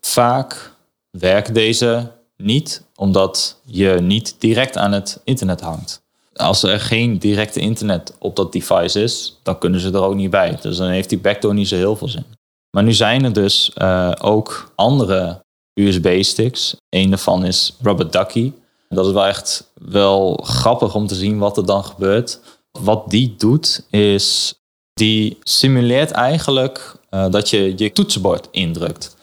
Vaak 0.00 0.72
werkt 1.10 1.54
deze 1.54 2.12
niet 2.36 2.84
omdat 2.94 3.60
je 3.64 3.98
niet 4.00 4.36
direct 4.38 4.76
aan 4.76 4.92
het 4.92 5.20
internet 5.24 5.60
hangt. 5.60 6.02
Als 6.32 6.62
er 6.62 6.80
geen 6.80 7.18
directe 7.18 7.60
internet 7.60 8.14
op 8.18 8.36
dat 8.36 8.52
device 8.52 9.02
is, 9.02 9.38
dan 9.42 9.58
kunnen 9.58 9.80
ze 9.80 9.92
er 9.92 10.02
ook 10.02 10.14
niet 10.14 10.30
bij. 10.30 10.58
Dus 10.60 10.76
dan 10.76 10.88
heeft 10.88 11.08
die 11.08 11.18
backdoor 11.18 11.54
niet 11.54 11.68
zo 11.68 11.76
heel 11.76 11.96
veel 11.96 12.08
zin. 12.08 12.24
Maar 12.70 12.84
nu 12.84 12.92
zijn 12.92 13.24
er 13.24 13.32
dus 13.32 13.70
uh, 13.76 14.12
ook 14.20 14.72
andere 14.74 15.44
USB-sticks. 15.74 16.76
Een 16.88 17.10
daarvan 17.10 17.44
is 17.44 17.76
Rubber 17.82 18.10
Ducky. 18.10 18.52
Dat 18.88 19.06
is 19.06 19.12
wel 19.12 19.26
echt 19.26 19.70
wel 19.74 20.40
grappig 20.42 20.94
om 20.94 21.06
te 21.06 21.14
zien 21.14 21.38
wat 21.38 21.56
er 21.56 21.66
dan 21.66 21.84
gebeurt. 21.84 22.40
Wat 22.72 23.10
die 23.10 23.34
doet, 23.36 23.86
is 23.90 24.54
die 24.94 25.38
simuleert 25.42 26.10
eigenlijk 26.10 26.96
uh, 27.10 27.30
dat 27.30 27.50
je 27.50 27.72
je 27.76 27.92
toetsenbord 27.92 28.48
indrukt. 28.50 29.16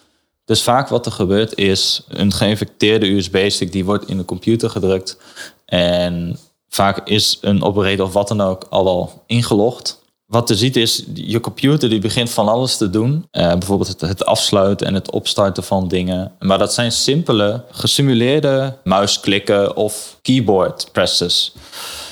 Dus 0.45 0.63
vaak 0.63 0.87
wat 0.87 1.05
er 1.05 1.11
gebeurt 1.11 1.57
is 1.57 2.01
een 2.07 2.33
geïnfecteerde 2.33 3.11
USB-stick 3.11 3.71
die 3.71 3.85
wordt 3.85 4.07
in 4.07 4.17
de 4.17 4.25
computer 4.25 4.69
gedrukt. 4.69 5.17
En 5.65 6.37
vaak 6.69 7.07
is 7.07 7.37
een 7.41 7.63
operator 7.63 8.05
of 8.05 8.13
wat 8.13 8.27
dan 8.27 8.41
ook 8.41 8.65
al 8.69 8.83
wel 8.83 9.23
ingelogd 9.25 10.03
wat 10.25 10.49
je 10.49 10.55
ziet 10.55 10.75
is, 10.75 11.03
je 11.13 11.39
computer 11.39 11.89
die 11.89 11.99
begint 11.99 12.29
van 12.29 12.47
alles 12.47 12.77
te 12.77 12.89
doen. 12.89 13.27
Uh, 13.31 13.47
bijvoorbeeld 13.47 13.89
het, 13.89 14.01
het, 14.01 14.25
afsluiten 14.25 14.87
en 14.87 14.93
het 14.93 15.11
opstarten 15.11 15.63
van 15.63 15.87
dingen. 15.87 16.31
Maar 16.39 16.57
dat 16.57 16.73
zijn 16.73 16.91
simpele, 16.91 17.63
gesimuleerde 17.71 18.77
muisklikken 18.83 19.75
of 19.75 20.17
keyboard 20.21 20.89
presses. 20.91 21.53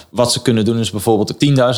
Wat 0.09 0.31
ze 0.31 0.41
kunnen 0.41 0.65
doen 0.65 0.79
is 0.79 0.91
bijvoorbeeld 0.91 1.33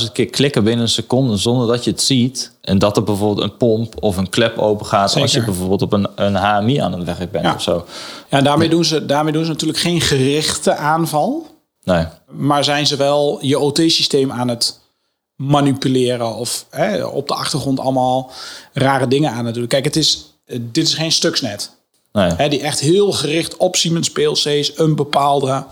10.000 0.06 0.12
keer 0.13 0.25
klikken 0.25 0.63
binnen 0.63 0.82
een 0.82 0.89
seconde 0.92 1.38
zonder 1.38 1.68
dat 1.68 1.84
je 1.84 1.92
het 1.92 2.01
ziet. 2.01 2.51
En 2.62 2.80
dat 2.80 2.98
er 2.98 3.04
bijvoorbeeld 3.04 3.50
een 3.50 3.58
pomp 3.58 4.04
of 4.04 4.18
een 4.18 4.30
klep 4.30 4.58
open 4.58 4.86
gaat 4.86 5.15
als 5.15 5.32
je 5.32 5.44
bijvoorbeeld 5.44 5.82
op 5.82 5.94
een, 5.94 6.08
een 6.15 6.36
HMI 6.36 6.77
aan 6.77 6.94
het 6.94 7.04
werk 7.04 7.32
bent 7.32 7.56
of 7.56 7.62
zo. 7.62 7.86
Ja, 8.30 8.42
daarmee 8.42 8.70
doen, 8.70 8.86
ze, 8.86 9.06
daarmee 9.06 9.34
doen 9.34 9.44
ze 9.44 9.51
natuurlijk 9.51 9.80
geen 9.80 10.01
gerichte 10.01 10.75
aanval. 10.75 11.48
Nee. 11.84 12.06
Maar 12.32 12.63
zijn 12.63 12.88
ze 12.88 12.96
wel 12.96 13.38
je 13.42 13.60
OT-systeem 13.60 14.32
aan 14.32 14.48
het 14.48 14.80
manipuleren 15.36 16.36
of 16.36 16.65
hè, 16.70 17.06
op 17.06 17.27
de 17.27 17.34
achtergrond 17.34 17.80
allemaal 17.80 18.32
rare 18.74 19.08
dingen 19.08 19.32
aan 19.32 19.44
natuurlijk. 19.44 19.72
Kijk, 19.72 19.86
het 19.86 19.96
is, 19.96 20.36
dit 20.46 20.88
is 20.88 20.94
geen 20.94 21.12
stuksnet. 21.12 21.72
Nee. 22.12 22.32
Hè, 22.32 22.50
die 22.50 22.62
echt 22.62 22.80
heel 22.80 23.12
gericht 23.12 23.58
op 23.58 23.75
Siemens 23.75 24.12
PLC's 24.12 24.72
een 24.75 24.96
bepaalde 24.96 25.65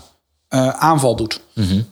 eh, 0.48 0.68
aanval 0.68 1.16
doet. 1.16 1.40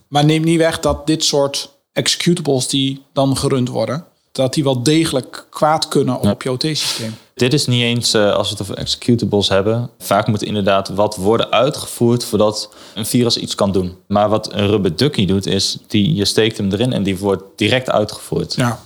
Maar 0.08 0.24
neem 0.24 0.42
niet 0.42 0.58
weg 0.58 0.80
dat 0.80 1.06
dit 1.06 1.24
soort 1.24 1.70
executables 1.92 2.68
die 2.68 3.02
dan 3.12 3.36
gerund 3.36 3.68
worden, 3.68 4.04
dat 4.32 4.54
die 4.54 4.64
wel 4.64 4.82
degelijk 4.82 5.46
kwaad 5.50 5.88
kunnen 5.88 6.20
op 6.20 6.42
je 6.42 6.50
OT-systeem. 6.50 7.14
Dit 7.42 7.52
is 7.52 7.66
niet 7.66 7.82
eens 7.82 8.14
eh, 8.14 8.32
als 8.34 8.48
we 8.48 8.54
het 8.54 8.62
over 8.62 8.76
executables 8.76 9.48
hebben. 9.48 9.90
Vaak 9.98 10.26
moet 10.26 10.42
inderdaad 10.42 10.88
wat 10.88 11.16
worden 11.16 11.50
uitgevoerd 11.50 12.24
voordat 12.24 12.70
een 12.94 13.06
virus 13.06 13.36
iets 13.36 13.54
kan 13.54 13.72
doen. 13.72 13.96
Maar 14.06 14.28
wat 14.28 14.52
een 14.52 14.66
rubber 14.66 14.96
ducky 14.96 15.26
doet, 15.26 15.46
is 15.46 15.78
die, 15.86 16.14
je 16.14 16.24
steekt 16.24 16.56
hem 16.56 16.72
erin 16.72 16.92
en 16.92 17.02
die 17.02 17.18
wordt 17.18 17.42
direct 17.56 17.90
uitgevoerd. 17.90 18.54
Ja. 18.54 18.78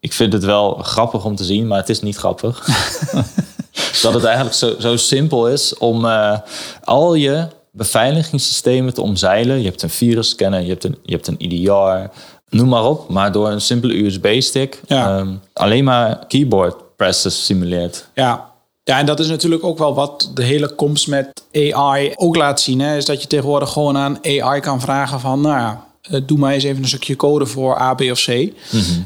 Ik 0.00 0.12
vind 0.12 0.32
het 0.32 0.44
wel 0.44 0.74
grappig 0.74 1.24
om 1.24 1.36
te 1.36 1.44
zien, 1.44 1.66
maar 1.66 1.78
het 1.78 1.88
is 1.88 2.00
niet 2.00 2.16
grappig. 2.16 2.66
dat 4.02 4.14
het 4.14 4.24
eigenlijk 4.24 4.56
zo, 4.56 4.74
zo 4.78 4.96
simpel 4.96 5.48
is 5.48 5.78
om 5.78 6.04
eh, 6.04 6.38
al 6.84 7.14
je 7.14 7.46
beveiligingssystemen 7.72 8.94
te 8.94 9.02
omzeilen. 9.02 9.58
Je 9.58 9.68
hebt 9.68 9.82
een 9.82 9.90
virusscanner, 9.90 10.60
je 10.60 10.68
hebt 10.68 10.84
een, 10.84 10.98
je 11.02 11.12
hebt 11.12 11.26
een 11.26 11.38
EDR, 11.38 12.12
noem 12.48 12.68
maar 12.68 12.84
op. 12.84 13.08
Maar 13.08 13.32
door 13.32 13.50
een 13.50 13.60
simpele 13.60 14.04
USB-stick 14.04 14.80
Ja. 14.86 15.18
ehm, 15.18 15.34
alleen 15.52 15.84
maar 15.84 16.26
keyboard 16.26 16.74
presses 17.00 17.44
simuleert. 17.44 18.08
Ja. 18.14 18.48
Ja, 18.84 18.98
en 18.98 19.06
dat 19.06 19.20
is 19.20 19.28
natuurlijk 19.28 19.64
ook 19.64 19.78
wel 19.78 19.94
wat 19.94 20.30
de 20.34 20.42
hele 20.42 20.74
komst 20.74 21.08
met 21.08 21.42
AI 21.52 22.12
ook 22.16 22.36
laat 22.36 22.60
zien. 22.60 22.80
Hè, 22.80 22.96
is 22.96 23.04
dat 23.04 23.22
je 23.22 23.28
tegenwoordig 23.28 23.70
gewoon 23.72 23.96
aan 23.96 24.18
AI 24.22 24.60
kan 24.60 24.80
vragen 24.80 25.20
van, 25.20 25.40
nou 25.40 25.58
ja, 25.58 25.84
eh, 26.02 26.20
doe 26.26 26.38
maar 26.38 26.52
eens 26.52 26.64
even 26.64 26.82
een 26.82 26.88
stukje 26.88 27.16
code 27.16 27.46
voor 27.46 27.80
A, 27.80 27.94
B 27.94 28.00
of 28.00 28.24
C. 28.24 28.52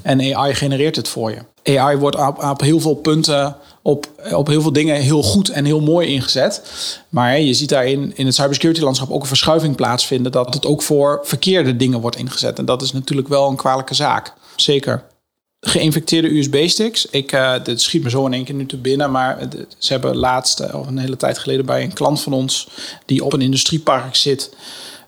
En 0.03 0.35
AI 0.35 0.55
genereert 0.55 0.97
het 0.97 1.09
voor 1.09 1.31
je. 1.31 1.79
AI 1.79 1.97
wordt 1.97 2.17
op, 2.17 2.43
op 2.45 2.61
heel 2.61 2.81
veel 2.81 2.95
punten, 2.95 3.57
op, 3.83 4.07
op 4.33 4.47
heel 4.47 4.63
veel 4.63 4.73
dingen 4.73 4.97
heel 4.97 5.23
goed 5.23 5.49
en 5.49 5.65
heel 5.65 5.81
mooi 5.81 6.09
ingezet. 6.09 6.63
Maar 7.09 7.31
hè, 7.31 7.37
je 7.37 7.55
ziet 7.55 7.69
daarin 7.69 8.13
in 8.15 8.27
het 8.27 8.35
cybersecurity 8.35 8.81
landschap 8.81 9.11
ook 9.11 9.21
een 9.21 9.27
verschuiving 9.27 9.77
plaatsvinden. 9.77 10.33
Dat 10.33 10.55
het 10.55 10.67
ook 10.67 10.83
voor 10.83 11.21
verkeerde 11.23 11.77
dingen 11.77 12.01
wordt 12.01 12.17
ingezet. 12.17 12.59
En 12.59 12.65
dat 12.65 12.83
is 12.83 12.93
natuurlijk 12.93 13.29
wel 13.29 13.49
een 13.49 13.57
kwalijke 13.57 13.95
zaak. 13.95 14.33
Zeker 14.57 15.05
geïnfecteerde 15.66 16.38
USB-sticks. 16.38 17.06
Ik, 17.11 17.33
eh, 17.33 17.54
dit 17.62 17.80
schiet 17.80 18.02
me 18.02 18.11
zo 18.11 18.26
in 18.26 18.33
één 18.33 18.44
keer 18.44 18.54
nu 18.54 18.66
te 18.66 18.76
binnen, 18.76 19.11
maar 19.11 19.38
ze 19.78 19.92
hebben 19.92 20.16
laatst, 20.16 20.61
eh, 20.61 20.75
of 20.75 20.87
een 20.87 20.99
hele 20.99 21.16
tijd 21.16 21.38
geleden, 21.38 21.66
bij 21.66 21.83
een 21.83 21.92
klant 21.92 22.21
van 22.21 22.33
ons 22.33 22.68
die 23.06 23.25
op 23.25 23.33
een 23.33 23.40
industriepark 23.40 24.16
zit, 24.16 24.50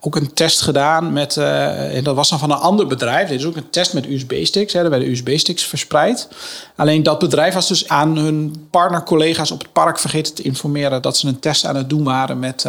ook 0.00 0.16
een 0.16 0.32
test 0.32 0.60
gedaan 0.60 1.12
met, 1.12 1.36
eh, 1.36 1.96
en 1.96 2.04
dat 2.04 2.14
was 2.14 2.28
dan 2.28 2.38
van 2.38 2.50
een 2.50 2.56
ander 2.56 2.86
bedrijf. 2.86 3.28
Dit 3.28 3.40
is 3.40 3.46
ook 3.46 3.56
een 3.56 3.70
test 3.70 3.92
met 3.94 4.06
USB-sticks. 4.06 4.72
Hè. 4.72 4.82
Er 4.82 4.90
werden 4.90 5.10
USB-sticks 5.10 5.64
verspreid. 5.64 6.28
Alleen 6.76 7.02
dat 7.02 7.18
bedrijf 7.18 7.54
was 7.54 7.68
dus 7.68 7.88
aan 7.88 8.16
hun 8.16 8.66
partnercollega's 8.70 9.50
op 9.50 9.58
het 9.58 9.72
park 9.72 9.98
vergeten 9.98 10.34
te 10.34 10.42
informeren 10.42 11.02
dat 11.02 11.16
ze 11.16 11.28
een 11.28 11.40
test 11.40 11.64
aan 11.64 11.76
het 11.76 11.88
doen 11.88 12.04
waren 12.04 12.38
met, 12.38 12.66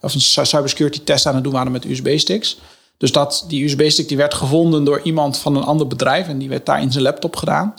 of 0.00 0.14
een 0.14 0.20
cy- 0.20 0.44
cybersecurity 0.44 1.00
test 1.04 1.26
aan 1.26 1.34
het 1.34 1.44
doen 1.44 1.52
waren 1.52 1.72
met 1.72 1.84
USB-sticks. 1.84 2.58
Dus 2.96 3.12
dat, 3.12 3.44
die 3.48 3.64
USB-stick 3.64 4.08
die 4.08 4.16
werd 4.16 4.34
gevonden 4.34 4.84
door 4.84 5.00
iemand 5.02 5.38
van 5.38 5.56
een 5.56 5.64
ander 5.64 5.86
bedrijf 5.86 6.28
en 6.28 6.38
die 6.38 6.48
werd 6.48 6.66
daar 6.66 6.80
in 6.80 6.92
zijn 6.92 7.04
laptop 7.04 7.36
gedaan. 7.36 7.74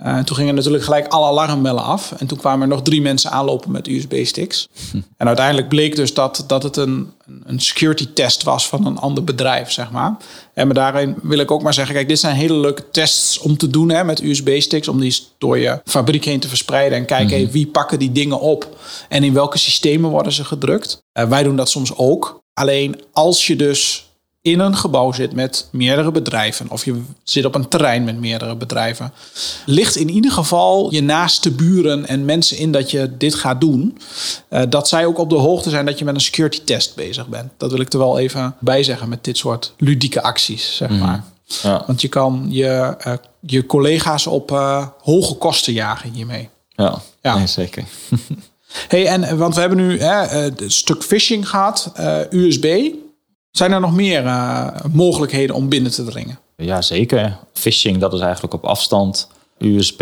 En 0.00 0.24
toen 0.24 0.36
gingen 0.36 0.54
natuurlijk 0.54 0.84
gelijk 0.84 1.06
alle 1.08 1.26
alarmbellen 1.26 1.82
af. 1.82 2.12
En 2.18 2.26
toen 2.26 2.38
kwamen 2.38 2.60
er 2.60 2.68
nog 2.68 2.82
drie 2.82 3.02
mensen 3.02 3.30
aanlopen 3.30 3.70
met 3.70 3.88
USB-sticks. 3.88 4.68
En 5.16 5.26
uiteindelijk 5.26 5.68
bleek 5.68 5.96
dus 5.96 6.14
dat, 6.14 6.44
dat 6.46 6.62
het 6.62 6.76
een, 6.76 7.12
een 7.44 7.60
security 7.60 8.08
test 8.14 8.42
was 8.42 8.68
van 8.68 8.86
een 8.86 8.98
ander 8.98 9.24
bedrijf, 9.24 9.70
zeg 9.70 9.90
maar. 9.90 10.16
En 10.54 10.66
maar 10.66 10.74
daarin 10.74 11.16
wil 11.22 11.38
ik 11.38 11.50
ook 11.50 11.62
maar 11.62 11.74
zeggen, 11.74 11.94
kijk, 11.94 12.08
dit 12.08 12.18
zijn 12.18 12.36
hele 12.36 12.54
leuke 12.54 12.90
tests 12.90 13.38
om 13.38 13.56
te 13.56 13.68
doen 13.68 13.90
hè, 13.90 14.04
met 14.04 14.22
USB-sticks. 14.22 14.88
Om 14.88 15.00
die 15.00 15.16
door 15.38 15.58
je 15.58 15.80
fabriek 15.84 16.24
heen 16.24 16.40
te 16.40 16.48
verspreiden 16.48 16.98
en 16.98 17.04
kijken, 17.04 17.36
hey, 17.36 17.50
wie 17.50 17.66
pakken 17.66 17.98
die 17.98 18.12
dingen 18.12 18.40
op? 18.40 18.76
En 19.08 19.24
in 19.24 19.32
welke 19.32 19.58
systemen 19.58 20.10
worden 20.10 20.32
ze 20.32 20.44
gedrukt? 20.44 21.02
Eh, 21.12 21.28
wij 21.28 21.42
doen 21.42 21.56
dat 21.56 21.70
soms 21.70 21.96
ook. 21.96 22.40
Alleen 22.54 23.00
als 23.12 23.46
je 23.46 23.56
dus 23.56 24.09
in 24.42 24.60
een 24.60 24.76
gebouw 24.76 25.12
zit 25.12 25.32
met 25.32 25.68
meerdere 25.72 26.10
bedrijven, 26.10 26.70
of 26.70 26.84
je 26.84 27.02
zit 27.24 27.44
op 27.44 27.54
een 27.54 27.68
terrein 27.68 28.04
met 28.04 28.18
meerdere 28.18 28.56
bedrijven, 28.56 29.12
ligt 29.66 29.96
in 29.96 30.10
ieder 30.10 30.30
geval 30.30 30.92
je 30.92 31.02
naaste 31.02 31.50
buren 31.50 32.06
en 32.06 32.24
mensen 32.24 32.56
in 32.56 32.72
dat 32.72 32.90
je 32.90 33.16
dit 33.16 33.34
gaat 33.34 33.60
doen, 33.60 33.98
eh, 34.48 34.62
dat 34.68 34.88
zij 34.88 35.06
ook 35.06 35.18
op 35.18 35.30
de 35.30 35.36
hoogte 35.36 35.70
zijn 35.70 35.86
dat 35.86 35.98
je 35.98 36.04
met 36.04 36.14
een 36.14 36.20
security 36.20 36.60
test 36.64 36.94
bezig 36.94 37.26
bent. 37.28 37.50
Dat 37.56 37.70
wil 37.70 37.80
ik 37.80 37.92
er 37.92 37.98
wel 37.98 38.18
even 38.18 38.54
bij 38.60 38.82
zeggen 38.82 39.08
met 39.08 39.24
dit 39.24 39.36
soort 39.36 39.74
ludieke 39.76 40.22
acties, 40.22 40.76
zeg 40.76 40.90
maar. 40.90 41.24
Ja, 41.62 41.84
Want 41.86 42.00
je 42.00 42.08
kan 42.08 42.46
je, 42.48 42.94
eh, 42.98 43.12
je 43.40 43.66
collega's 43.66 44.26
op 44.26 44.50
eh, 44.52 44.86
hoge 45.02 45.34
kosten 45.34 45.72
jagen 45.72 46.12
hiermee. 46.12 46.48
ja. 46.76 47.02
Ja. 47.22 47.36
Nee, 47.36 47.46
zeker. 47.46 47.84
Hey, 48.88 49.06
en 49.06 49.38
want 49.38 49.54
we 49.54 49.60
hebben 49.60 49.78
nu 49.78 50.00
hè, 50.00 50.46
een 50.60 50.70
stuk 50.70 51.02
phishing 51.02 51.48
gehad, 51.48 51.92
eh, 51.94 52.18
USB. 52.30 52.92
Zijn 53.50 53.72
er 53.72 53.80
nog 53.80 53.94
meer 53.94 54.26
eh, 54.26 54.66
mogelijkheden 54.92 55.56
om 55.56 55.68
binnen 55.68 55.90
te 55.90 56.04
dringen? 56.04 56.38
Ja, 56.56 56.82
zeker. 56.82 57.36
Phishing, 57.52 57.98
dat 57.98 58.12
is 58.12 58.20
eigenlijk 58.20 58.54
op 58.54 58.64
afstand. 58.64 59.28
USB 59.58 60.00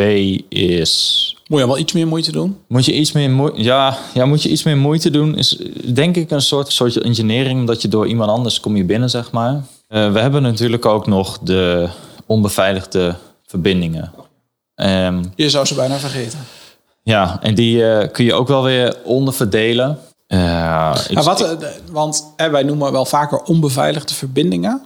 is 0.48 1.36
Moet 1.46 1.60
je 1.60 1.66
wel 1.66 1.78
iets 1.78 1.92
meer 1.92 2.06
moeite 2.06 2.32
doen? 2.32 2.58
Moet 2.68 2.84
je 2.84 2.94
iets 2.94 3.12
meer 3.12 3.30
moeite, 3.30 3.62
ja, 3.62 3.98
ja, 4.14 4.24
moet 4.26 4.42
je 4.42 4.48
iets 4.48 4.62
meer 4.62 4.76
moeite 4.76 5.10
doen? 5.10 5.36
Is 5.36 5.58
denk 5.94 6.16
ik 6.16 6.30
een 6.30 6.40
soort, 6.42 6.72
soort 6.72 6.96
engineering 6.96 7.66
dat 7.66 7.82
je 7.82 7.88
door 7.88 8.06
iemand 8.06 8.30
anders 8.30 8.60
kom 8.60 8.76
je 8.76 8.84
binnen, 8.84 9.10
zeg 9.10 9.30
maar. 9.30 9.62
Eh, 9.88 10.12
we 10.12 10.18
hebben 10.20 10.42
natuurlijk 10.42 10.86
ook 10.86 11.06
nog 11.06 11.38
de 11.38 11.88
onbeveiligde 12.26 13.14
verbindingen. 13.46 14.12
Ehm, 14.74 15.24
Je 15.34 15.50
zou 15.50 15.66
ze 15.66 15.74
bijna 15.74 15.96
vergeten. 15.96 16.38
ja, 17.02 17.38
en 17.42 17.54
die 17.54 17.90
eh, 17.90 18.12
kun 18.12 18.24
je 18.24 18.34
ook 18.34 18.48
wel 18.48 18.62
weer 18.62 18.96
onderverdelen. 19.04 19.98
Eh, 20.28 20.98
ik- 21.08 21.18
wat, 21.18 21.40
eh, 21.40 21.68
want 21.90 22.32
eh, 22.36 22.50
wij 22.50 22.62
noemen 22.62 22.92
wel 22.92 23.04
vaker 23.04 23.42
onbeveiligde 23.42 24.14
verbindingen. 24.14 24.82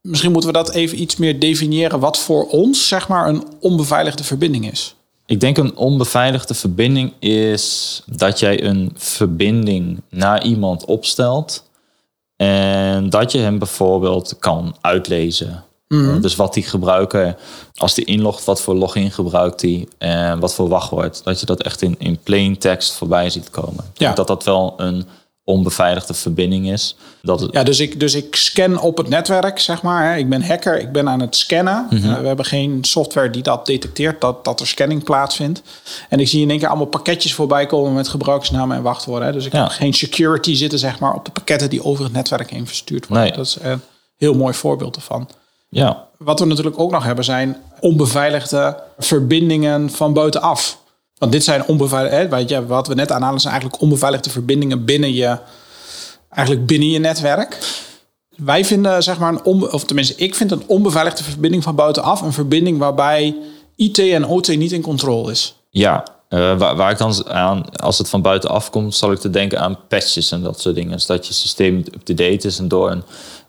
Misschien 0.00 0.32
moeten 0.32 0.50
we 0.52 0.56
dat 0.56 0.70
even 0.70 1.00
iets 1.00 1.16
meer 1.16 1.40
definiëren. 1.40 2.00
Wat 2.00 2.18
voor 2.18 2.46
ons 2.48 2.88
zeg 2.88 3.08
maar 3.08 3.28
een 3.28 3.44
onbeveiligde 3.60 4.24
verbinding 4.24 4.70
is. 4.70 4.94
Ik 5.26 5.40
denk 5.40 5.58
een 5.58 5.76
onbeveiligde 5.76 6.54
verbinding 6.54 7.12
is 7.18 8.02
dat 8.06 8.38
jij 8.38 8.64
een 8.64 8.92
verbinding 8.96 10.00
naar 10.10 10.44
iemand 10.44 10.84
opstelt. 10.84 11.66
En 12.36 13.10
dat 13.10 13.32
je 13.32 13.38
hem 13.38 13.58
bijvoorbeeld 13.58 14.36
kan 14.38 14.76
uitlezen. 14.80 15.64
Uh, 15.88 16.20
Dus 16.20 16.36
wat 16.36 16.54
die 16.54 16.62
gebruiker, 16.62 17.36
als 17.74 17.94
die 17.94 18.04
inlogt, 18.04 18.44
wat 18.44 18.60
voor 18.60 18.74
login 18.74 19.10
gebruikt 19.10 19.60
die 19.60 19.88
en 19.98 20.40
wat 20.40 20.54
voor 20.54 20.68
wachtwoord. 20.68 21.24
Dat 21.24 21.40
je 21.40 21.46
dat 21.46 21.62
echt 21.62 21.82
in, 21.82 21.94
in 21.98 22.18
plain 22.22 22.58
text 22.58 22.92
voorbij 22.92 23.30
ziet 23.30 23.50
komen. 23.50 23.84
Ja. 23.94 24.12
Dat 24.12 24.26
dat 24.26 24.44
wel 24.44 24.74
een 24.76 25.06
onbeveiligde 25.44 26.14
verbinding 26.14 26.70
is. 26.70 26.96
Dat 27.22 27.40
het, 27.40 27.52
Ja, 27.52 27.62
dus 27.62 27.80
ik, 27.80 28.00
dus 28.00 28.14
ik 28.14 28.36
scan 28.36 28.80
op 28.80 28.96
het 28.96 29.08
netwerk, 29.08 29.58
zeg 29.58 29.82
maar. 29.82 30.10
Hè. 30.12 30.16
Ik 30.18 30.28
ben 30.28 30.42
hacker, 30.46 30.80
ik 30.80 30.92
ben 30.92 31.08
aan 31.08 31.20
het 31.20 31.36
scannen. 31.36 31.86
Eh, 31.90 31.98
we 32.20 32.26
hebben 32.26 32.44
geen 32.44 32.78
software 32.84 33.30
die 33.30 33.42
dat 33.42 33.66
detecteert, 33.66 34.20
dat, 34.20 34.44
dat 34.44 34.60
er 34.60 34.66
scanning 34.66 35.04
plaatsvindt. 35.04 35.62
En 36.08 36.20
ik 36.20 36.28
zie 36.28 36.42
in 36.42 36.50
één 36.50 36.58
keer 36.58 36.68
allemaal 36.68 36.86
pakketjes 36.86 37.34
voorbij 37.34 37.66
komen 37.66 37.94
met 37.94 38.08
gebruikersnamen 38.08 38.76
en 38.76 38.82
wachtwoorden. 38.82 39.26
Hè. 39.26 39.32
Dus 39.32 39.46
ik 39.46 39.52
Ja. 39.52 39.62
heb 39.62 39.70
geen 39.70 39.94
security 39.94 40.54
zitten, 40.54 40.78
zeg 40.78 40.98
maar, 40.98 41.14
op 41.14 41.24
de 41.24 41.30
pakketten 41.30 41.70
die 41.70 41.84
over 41.84 42.04
het 42.04 42.12
netwerk 42.12 42.50
heen 42.50 42.66
verstuurd 42.66 43.06
worden. 43.06 43.26
Nee. 43.26 43.36
Dat 43.36 43.46
is 43.46 43.56
een 43.60 43.80
heel 44.16 44.34
mooi 44.34 44.54
voorbeeld 44.54 44.96
ervan. 44.96 45.28
Ja, 45.68 46.06
Wat 46.18 46.40
we 46.40 46.46
natuurlijk 46.46 46.78
ook 46.78 46.90
nog 46.90 47.04
hebben 47.04 47.24
zijn 47.24 47.56
onbeveiligde 47.80 48.82
verbindingen 48.98 49.90
van 49.90 50.12
buitenaf. 50.12 50.78
Want 51.18 51.32
dit 51.32 51.44
zijn 51.44 51.66
onbeveiligde, 51.66 52.28
weet 52.28 52.48
je, 52.48 52.66
wat 52.66 52.86
we 52.86 52.94
net 52.94 53.12
aanhalen 53.12 53.40
zijn 53.40 53.52
eigenlijk 53.52 53.82
onbeveiligde 53.82 54.30
verbindingen 54.30 54.84
binnen 54.84 55.12
je, 55.12 55.38
eigenlijk 56.30 56.66
binnen 56.66 56.90
je 56.90 56.98
netwerk. 56.98 57.58
Wij 58.36 58.64
vinden, 58.64 59.02
zeg 59.02 59.18
maar, 59.18 59.32
een 59.32 59.72
of 59.72 59.84
tenminste, 59.84 60.14
ik 60.16 60.34
vind 60.34 60.50
een 60.50 60.62
onbeveiligde 60.66 61.24
verbinding 61.24 61.62
van 61.62 61.74
buitenaf 61.74 62.20
een 62.20 62.32
verbinding 62.32 62.78
waarbij 62.78 63.36
IT 63.76 63.98
en 63.98 64.26
OT 64.26 64.48
niet 64.48 64.72
in 64.72 64.82
controle 64.82 65.30
is. 65.30 65.54
Ja, 65.70 66.04
eh, 66.28 66.58
waar, 66.58 66.76
waar 66.76 66.90
ik 66.90 66.98
dan 66.98 67.28
aan, 67.28 67.70
als 67.70 67.98
het 67.98 68.08
van 68.08 68.22
buitenaf 68.22 68.70
komt, 68.70 68.94
zal 68.94 69.12
ik 69.12 69.18
te 69.18 69.30
denken 69.30 69.60
aan 69.60 69.78
patches 69.88 70.30
en 70.30 70.42
dat 70.42 70.60
soort 70.60 70.74
dingen. 70.74 70.92
Dus 70.92 71.06
dat 71.06 71.26
je 71.26 71.32
systeem 71.32 71.76
up-to-date 71.76 72.46
is 72.46 72.58
en 72.58 72.68
door 72.68 72.90
een, 72.90 73.02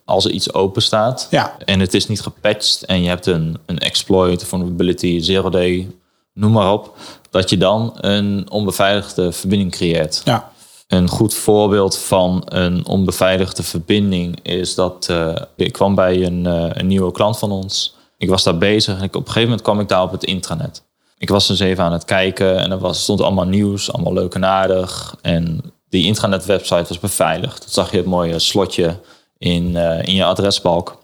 als 0.10 0.26
er 0.26 0.32
iets 0.32 0.54
open 0.54 0.82
staat 0.82 1.28
Ja. 1.32 1.56
en 1.66 1.80
het 1.80 1.94
is 1.94 2.08
niet 2.08 2.22
gepatcht 2.22 2.84
en 2.86 3.02
je 3.02 3.08
hebt 3.10 3.26
een, 3.26 3.58
een 3.66 3.80
exploit, 3.80 4.44
vulnerability, 4.44 5.20
zero 5.22 5.50
day, 5.50 5.88
noem 6.34 6.52
maar 6.52 6.72
op, 6.74 6.98
dat 7.30 7.50
je 7.50 7.58
dan 7.58 7.94
een 7.96 8.46
onbeveiligde 8.52 9.32
verbinding 9.32 9.72
creëert. 9.72 10.22
Ja, 10.26 10.52
Een 10.88 11.08
goed 11.10 11.34
voorbeeld 11.34 11.98
van 11.98 12.42
een 12.46 12.88
onbeveiligde 12.88 13.64
verbinding 13.64 14.40
is 14.44 14.76
dat 14.76 15.08
eh, 15.10 15.36
ik 15.56 15.72
kwam 15.72 15.96
bij 15.96 16.26
een, 16.26 16.46
eh, 16.46 16.66
een 16.70 16.88
nieuwe 16.88 17.12
klant 17.12 17.38
van 17.40 17.52
ons. 17.52 17.96
Ik 18.18 18.30
was 18.30 18.44
daar 18.44 18.58
bezig 18.58 18.98
en 18.98 19.04
ik, 19.04 19.16
op 19.16 19.22
een 19.22 19.28
gegeven 19.28 19.42
moment 19.44 19.62
kwam 19.62 19.80
ik 19.80 19.88
daar 19.88 20.04
op 20.04 20.12
het 20.12 20.24
intranet. 20.24 20.84
Ik 21.18 21.30
was 21.30 21.48
dus 21.48 21.60
even 21.60 21.84
aan 21.84 21.92
het 21.92 22.06
kijken 22.06 22.58
en 22.58 22.72
er 22.72 22.80
was, 22.80 23.02
stond 23.02 23.22
allemaal 23.22 23.46
nieuws, 23.46 23.92
allemaal 23.94 24.14
leuk 24.14 24.34
en 24.34 24.46
aardig. 24.46 25.16
En 25.22 25.62
die 25.90 26.06
intranet 26.06 26.46
website 26.46 26.86
was 26.88 27.00
beveiligd. 27.00 27.62
Dat 27.62 27.74
zag 27.74 27.92
je 27.92 27.98
het 27.98 28.06
mooie 28.06 28.40
slotje 28.40 28.96
in, 29.40 29.76
eh, 29.76 30.08
in 30.08 30.14
je 30.16 30.24
adresbalk. 30.26 30.98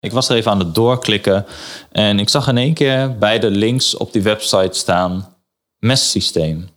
Ik 0.00 0.12
was 0.12 0.28
er 0.28 0.36
even 0.36 0.50
aan 0.50 0.58
het 0.58 0.74
doorklikken 0.74 1.46
en 1.92 2.18
ik 2.18 2.28
zag 2.28 2.48
in 2.48 2.58
één 2.58 2.74
keer 2.74 3.18
bij 3.18 3.38
de 3.38 3.50
links 3.50 3.96
op 3.96 4.12
die 4.12 4.22
website 4.22 4.78
staan 4.78 5.34
messysteem. 5.78 6.68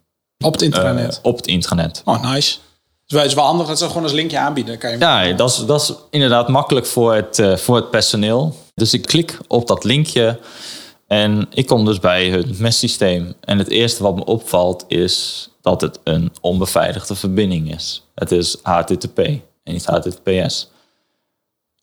Op 0.44 0.52
het 0.52 0.62
intranet. 0.62 1.14
eh, 1.16 1.18
op 1.22 1.36
het 1.36 1.46
intranet. 1.46 2.02
oh, 2.04 2.32
nice. 2.32 2.58
Dus 3.06 3.18
het 3.18 3.28
is 3.28 3.34
wel 3.34 3.44
handig 3.44 3.66
dat 3.66 3.78
ze 3.78 3.86
gewoon 3.86 4.02
als 4.02 4.12
linkje 4.12 4.38
aanbieden. 4.38 4.78
Kan 4.78 4.90
je 4.90 4.98
Ja, 4.98 5.32
dat 5.32 5.50
is, 5.50 5.64
dat 5.66 5.80
is 5.80 5.92
inderdaad 6.10 6.48
makkelijk 6.48 6.86
voor 6.86 7.14
het, 7.14 7.38
eh, 7.38 7.56
voor 7.56 7.76
het 7.76 7.90
personeel. 7.90 8.56
Dus 8.74 8.94
ik 8.94 9.02
klik 9.02 9.38
op 9.48 9.66
dat 9.66 9.84
linkje 9.84 10.38
en 11.06 11.46
ik 11.50 11.66
kom 11.66 11.84
dus 11.84 12.00
bij 12.00 12.28
het 12.30 12.58
messysteem. 12.58 13.34
En 13.40 13.58
het 13.58 13.68
eerste 13.68 14.02
wat 14.02 14.14
me 14.16 14.24
opvalt 14.24 14.84
is 14.88 15.48
dat 15.60 15.80
het 15.80 15.98
een 16.04 16.32
onbeveiligde 16.40 17.14
verbinding 17.14 17.74
is. 17.74 18.02
Het 18.14 18.32
is 18.32 18.56
HTTP 18.62 19.18
en 19.18 19.42
niet 19.72 19.86
HTTPS. 19.86 20.68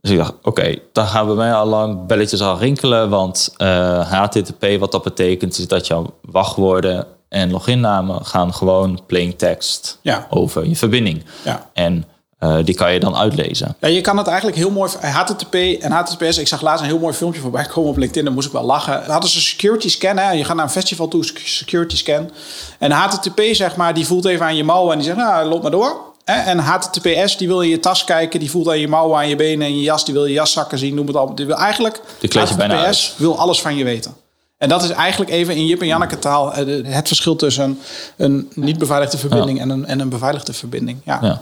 Dus 0.03 0.11
ik 0.11 0.17
dacht, 0.17 0.33
oké, 0.41 0.75
dan 0.91 1.07
gaan 1.07 1.25
bij 1.25 1.35
mij 1.35 1.53
al 1.53 1.65
lang 1.65 2.05
belletjes 2.05 2.41
al 2.41 2.57
rinkelen. 2.57 3.09
Want 3.09 3.53
eh, 3.57 4.11
HTTP, 4.11 4.65
wat 4.79 4.91
dat 4.91 5.03
betekent, 5.03 5.57
is 5.57 5.67
dat 5.67 5.87
jouw 5.87 6.13
wachtwoorden 6.21 7.05
en 7.29 7.51
loginnamen 7.51 8.25
gaan 8.25 8.53
gewoon 8.53 8.99
plain 9.05 9.35
text 9.35 9.99
Ja. 10.01 10.27
over 10.29 10.67
je 10.67 10.75
verbinding. 10.75 11.23
Ja. 11.43 11.69
En 11.73 12.05
eh, 12.39 12.57
die 12.63 12.75
kan 12.75 12.93
je 12.93 12.99
dan 12.99 13.15
uitlezen. 13.15 13.75
Ja, 13.79 13.87
je 13.87 14.01
kan 14.01 14.17
het 14.17 14.27
eigenlijk 14.27 14.57
heel 14.57 14.69
mooi. 14.71 14.91
HTTP 15.01 15.53
en 15.55 15.91
HTTPS. 15.91 16.37
Ik 16.37 16.47
zag 16.47 16.61
laatst 16.61 16.81
een 16.83 16.89
heel 16.89 16.99
mooi 16.99 17.13
filmpje 17.13 17.41
voorbij 17.41 17.65
komen 17.65 17.89
op 17.89 17.97
LinkedIn. 17.97 18.23
Daar 18.25 18.33
moest 18.33 18.47
ik 18.47 18.53
wel 18.53 18.63
lachen. 18.65 19.01
Dan 19.01 19.11
hadden 19.11 19.29
ze 19.29 19.41
security 19.41 19.89
scan. 19.89 20.17
Hè? 20.17 20.31
Je 20.31 20.43
gaat 20.43 20.55
naar 20.55 20.65
een 20.65 20.71
festival 20.71 21.07
toe, 21.07 21.23
security 21.43 21.95
scan. 21.97 22.31
En 22.79 22.91
HTTP, 22.91 23.41
zeg 23.51 23.75
maar, 23.75 23.93
die 23.93 24.05
voelt 24.05 24.25
even 24.25 24.45
aan 24.45 24.55
je 24.55 24.63
mouwen 24.63 24.91
en 24.91 24.97
die 24.97 25.07
zegt, 25.07 25.17
nou, 25.19 25.45
loop 25.47 25.61
maar 25.61 25.71
door. 25.71 26.11
En 26.23 26.57
HTTPS, 26.59 27.37
die 27.37 27.47
wil 27.47 27.61
in 27.61 27.69
je 27.69 27.79
tas 27.79 28.03
kijken. 28.03 28.39
Die 28.39 28.49
voelt 28.49 28.67
aan 28.67 28.79
je 28.79 28.87
mouwen, 28.87 29.17
aan 29.17 29.27
je 29.27 29.35
benen 29.35 29.67
en 29.67 29.75
je 29.75 29.81
jas. 29.81 30.05
Die 30.05 30.13
wil 30.13 30.25
je 30.25 30.33
jaszakken 30.33 30.77
zien, 30.77 30.95
noem 30.95 31.07
het 31.07 31.15
al. 31.15 31.35
Die 31.35 31.45
wil 31.45 31.55
eigenlijk. 31.55 32.01
Die 32.19 32.39
je 32.39 32.55
bijna 32.57 32.85
HTTPS 32.85 33.13
wil 33.17 33.37
alles 33.37 33.61
van 33.61 33.75
je 33.75 33.83
weten. 33.83 34.13
En 34.57 34.69
dat 34.69 34.83
is 34.83 34.89
eigenlijk 34.89 35.31
even 35.31 35.55
in 35.55 35.65
Jip 35.65 35.81
en 35.81 35.87
Janneke 35.87 36.19
taal 36.19 36.53
eh, 36.53 36.93
het 36.93 37.07
verschil 37.07 37.35
tussen 37.35 37.79
een 38.17 38.51
niet 38.53 38.77
beveiligde 38.77 39.17
verbinding 39.17 39.59
en, 39.59 39.69
een, 39.69 39.85
en 39.85 39.99
een 39.99 40.09
beveiligde 40.09 40.53
verbinding. 40.53 41.01
Ja. 41.05 41.19
Ja. 41.21 41.41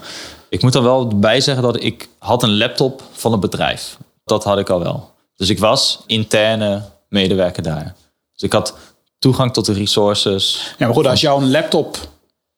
Ik 0.49 0.61
moet 0.61 0.75
er 0.75 0.83
wel 0.83 1.07
bij 1.07 1.41
zeggen 1.41 1.63
dat 1.63 1.83
ik 1.83 2.07
had 2.19 2.43
een 2.43 2.57
laptop 2.57 3.03
van 3.11 3.33
een 3.33 3.39
bedrijf. 3.39 3.97
Dat 4.25 4.43
had 4.43 4.57
ik 4.57 4.69
al 4.69 4.79
wel. 4.79 5.11
Dus 5.35 5.49
ik 5.49 5.59
was 5.59 6.03
interne 6.05 6.81
medewerker 7.09 7.63
daar. 7.63 7.95
Dus 8.33 8.43
ik 8.43 8.53
had 8.53 8.73
toegang 9.19 9.53
tot 9.53 9.65
de 9.65 9.73
resources. 9.73 10.73
Ja, 10.77 10.85
maar 10.85 10.95
goed, 10.95 11.07
als 11.07 11.21
jouw 11.21 11.41
laptop 11.41 11.97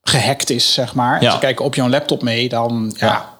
gehackt 0.03 0.49
is, 0.49 0.73
zeg 0.73 0.93
maar. 0.93 1.15
En 1.17 1.23
Ja. 1.23 1.31
ze 1.31 1.39
kijken 1.39 1.65
op 1.65 1.75
jouw 1.75 1.89
laptop 1.89 2.21
mee, 2.21 2.49
dan 2.49 2.93
ja. 2.97 3.07
Ja. 3.07 3.31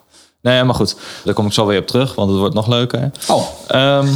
Nee, 0.42 0.64
maar 0.64 0.74
goed. 0.74 0.96
Daar 1.24 1.34
kom 1.34 1.46
ik 1.46 1.52
zo 1.52 1.66
weer 1.66 1.80
op 1.80 1.86
terug, 1.86 2.14
want 2.14 2.30
het 2.30 2.38
wordt 2.38 2.54
nog 2.54 2.66
leuker. 2.66 3.10
Oh, 3.28 3.46
Ehm, 3.66 4.08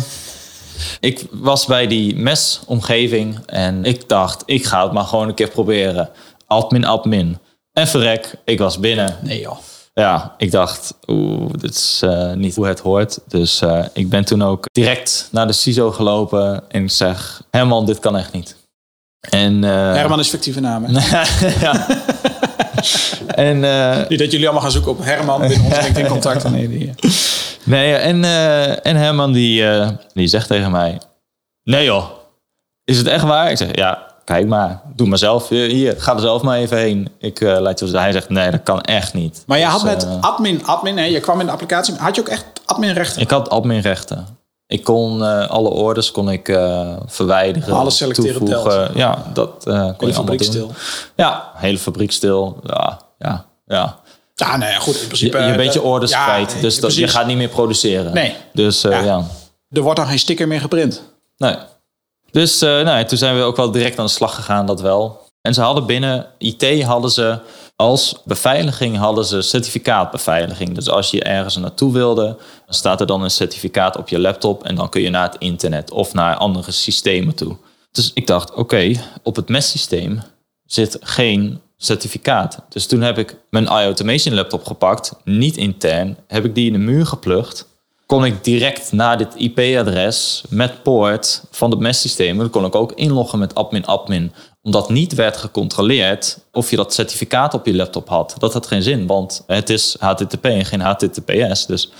ik 1.00 1.26
was 1.30 1.66
bij 1.66 1.86
die 1.86 2.16
mesomgeving 2.16 3.38
en 3.46 3.84
ik 3.84 4.08
dacht, 4.08 4.42
ik 4.46 4.66
ga 4.66 4.82
het 4.82 4.92
maar 4.92 5.04
gewoon 5.04 5.28
een 5.28 5.34
keer 5.34 5.48
proberen. 5.48 6.10
Admin, 6.46 6.84
admin. 6.84 7.38
En 7.72 7.88
verrek, 7.88 8.34
ik 8.44 8.58
was 8.58 8.78
binnen. 8.78 9.16
nee 9.22 9.40
joh. 9.40 9.56
Ja, 9.94 10.34
ik 10.36 10.50
dacht, 10.50 10.94
oeh, 11.06 11.50
dit 11.52 11.74
is 11.74 12.00
eh, 12.04 12.32
niet 12.32 12.54
hoe 12.56 12.66
het 12.66 12.80
hoort. 12.80 13.18
Dus 13.28 13.60
eh, 13.60 13.84
ik 13.92 14.08
ben 14.08 14.24
toen 14.24 14.42
ook 14.42 14.64
direct 14.72 15.28
naar 15.32 15.46
de 15.46 15.52
CISO 15.52 15.90
gelopen 15.90 16.62
en 16.68 16.82
ik 16.82 16.90
zeg, 16.90 17.42
Herman, 17.50 17.86
dit 17.86 17.98
kan 17.98 18.16
echt 18.16 18.32
niet. 18.32 18.56
En, 19.20 19.64
eh, 19.64 19.70
Herman 19.70 20.18
is 20.18 20.28
fictieve 20.28 20.60
naam. 20.60 20.84
en, 23.48 23.64
eh, 23.64 24.08
Niet 24.08 24.18
dat 24.18 24.30
jullie 24.30 24.44
allemaal 24.44 24.62
gaan 24.62 24.70
zoeken 24.70 24.90
op 24.90 25.04
Herman 25.04 25.40
binnen 25.40 25.64
ons 25.64 25.80
LinkedIn 25.82 26.06
contacten. 26.06 26.52
Nee, 26.52 26.68
die, 26.68 26.94
nee, 27.64 27.94
en, 27.94 28.24
eh, 28.24 28.86
en 28.86 28.96
Herman 28.96 29.32
die, 29.32 29.70
eh, 29.70 29.88
die 30.12 30.26
zegt 30.28 30.46
tegen 30.48 30.70
mij, 30.70 31.00
nee 31.64 31.84
joh, 31.84 32.04
is 32.84 32.98
het 32.98 33.06
echt 33.06 33.24
waar? 33.24 33.50
Ik 33.50 33.56
zeg, 33.56 33.68
ja, 33.72 34.06
kijk 34.24 34.46
maar, 34.46 34.80
doe 34.94 35.08
maar 35.08 35.18
zelf. 35.18 35.48
Hier, 35.48 35.94
ga 35.98 36.14
er 36.14 36.20
zelf 36.20 36.42
maar 36.42 36.58
even 36.58 36.76
heen. 36.78 37.08
Ik 37.18 37.40
uh, 37.40 37.58
laat 37.60 37.78
je 37.78 37.98
Hij 37.98 38.12
zegt, 38.12 38.28
nee, 38.28 38.50
dat 38.50 38.62
kan 38.62 38.80
echt 38.80 39.14
niet. 39.14 39.42
Maar 39.46 39.58
je 39.58 39.64
Dus, 39.64 39.72
had 39.72 39.84
met 39.84 40.04
eh, 40.04 40.20
admin, 40.20 40.66
admin, 40.66 40.98
hè, 40.98 41.04
je 41.04 41.20
kwam 41.20 41.40
in 41.40 41.46
de 41.46 41.52
applicatie, 41.52 41.94
had 41.94 42.14
je 42.14 42.20
ook 42.20 42.28
echt 42.28 42.44
adminrechten? 42.64 43.22
Ik 43.22 43.30
had 43.30 43.50
adminrechten. 43.50 44.37
Ik 44.68 44.84
kon 44.84 45.24
eh, 45.24 45.48
alle 45.48 45.68
orders 45.68 46.10
kon 46.10 46.30
ik 46.30 46.48
eh, 46.48 46.96
verwijderen. 47.06 47.74
Alles 47.74 47.96
selecteren 47.96 48.44
toevoegen. 48.44 48.84
telt. 48.84 48.96
Ja, 48.96 49.24
dat 49.32 49.66
eh 49.66 49.90
kon 49.96 50.08
je 50.08 50.14
allemaal 50.14 50.36
doen. 50.36 50.46
stil. 50.46 50.72
Ja, 51.14 51.52
hele 51.54 51.78
fabriek 51.78 52.12
stil. 52.12 52.60
Ja, 52.64 53.00
ja, 53.18 53.44
ja. 53.66 53.98
Ja, 54.34 54.56
nee, 54.56 54.74
goed, 54.76 55.00
in 55.00 55.06
principe... 55.06 55.38
je 55.38 55.56
bent 55.56 55.72
je 55.72 55.78
eh, 55.78 55.84
orders 55.84 56.10
ja, 56.10 56.24
kwijt. 56.24 56.60
Dus 56.60 56.80
dat, 56.80 56.94
je 56.94 57.08
gaat 57.08 57.26
niet 57.26 57.36
meer 57.36 57.48
produceren. 57.48 58.14
Nee. 58.14 58.34
Dus 58.52 58.80
Ja. 58.80 59.00
ja. 59.00 59.24
Er 59.70 59.82
wordt 59.82 59.98
dan 59.98 60.08
geen 60.08 60.18
sticker 60.18 60.48
meer 60.48 60.60
geprint. 60.60 61.02
Nee. 61.36 61.56
Dus 62.30 62.62
eh, 62.62 62.68
nou, 62.68 63.04
toen 63.04 63.18
zijn 63.18 63.36
we 63.36 63.42
ook 63.42 63.56
wel 63.56 63.70
direct 63.70 63.98
aan 63.98 64.04
de 64.04 64.10
slag 64.10 64.34
gegaan, 64.34 64.66
dat 64.66 64.80
wel. 64.80 65.26
En 65.42 65.54
ze 65.54 65.60
hadden 65.60 65.86
binnen 65.86 66.26
IT 66.38 66.82
hadden 66.82 67.10
ze 67.10 67.38
als 67.80 68.20
beveiliging 68.24 68.96
hadden 68.96 69.24
ze 69.24 69.42
certificaatbeveiliging. 69.42 70.74
Dus 70.74 70.88
als 70.88 71.10
je 71.10 71.22
ergens 71.22 71.56
naartoe 71.56 71.92
wilde, 71.92 72.24
dan 72.64 72.74
staat 72.74 73.00
er 73.00 73.06
dan 73.06 73.22
een 73.22 73.30
certificaat 73.30 73.96
op 73.96 74.08
je 74.08 74.18
laptop 74.18 74.64
en 74.64 74.74
dan 74.74 74.88
kun 74.88 75.02
je 75.02 75.10
naar 75.10 75.30
het 75.30 75.36
internet 75.38 75.90
of 75.90 76.14
naar 76.14 76.36
andere 76.36 76.70
systemen 76.70 77.34
toe. 77.34 77.56
Dus 77.90 78.10
ik 78.14 78.26
dacht, 78.26 78.54
oké, 78.54 78.92
op 79.22 79.36
het 79.36 79.48
MES-systeem 79.48 80.22
zit 80.64 80.96
geen 81.00 81.60
certificaat. 81.76 82.58
Dus 82.68 82.86
toen 82.86 83.00
heb 83.00 83.18
ik 83.18 83.36
mijn 83.50 83.64
iAutomation 83.64 84.34
laptop 84.34 84.66
gepakt, 84.66 85.12
niet 85.24 85.56
intern, 85.56 86.16
heb 86.26 86.44
ik 86.44 86.54
die 86.54 86.66
in 86.66 86.72
de 86.72 86.78
muur 86.78 87.06
geplukt 87.06 87.66
kon 88.08 88.24
ik 88.24 88.44
direct 88.44 88.92
naar 88.92 89.18
dit 89.18 89.34
IP-adres 89.36 90.44
met 90.48 90.82
poort 90.82 91.42
van 91.50 91.70
het 91.70 91.80
MES-systeem. 91.80 92.38
Dan 92.38 92.50
kon 92.50 92.64
ik 92.64 92.74
ook 92.74 92.92
inloggen 92.92 93.38
met 93.38 93.54
admin-admin. 93.54 94.32
Omdat 94.68 94.88
niet 94.90 95.14
werd 95.14 95.36
gecontroleerd 95.36 96.38
of 96.52 96.70
je 96.70 96.76
dat 96.76 96.94
certificaat 96.94 97.54
op 97.54 97.66
je 97.66 97.74
laptop 97.74 98.08
had. 98.08 98.34
Dat 98.38 98.52
had 98.52 98.66
geen 98.66 98.82
zin, 98.82 99.06
want 99.06 99.44
het 99.46 99.70
is 99.70 99.96
HTTP 99.98 100.44
en 100.44 100.64
geen 100.64 100.80
HTTPS. 100.80 101.66
Dus 101.66 101.90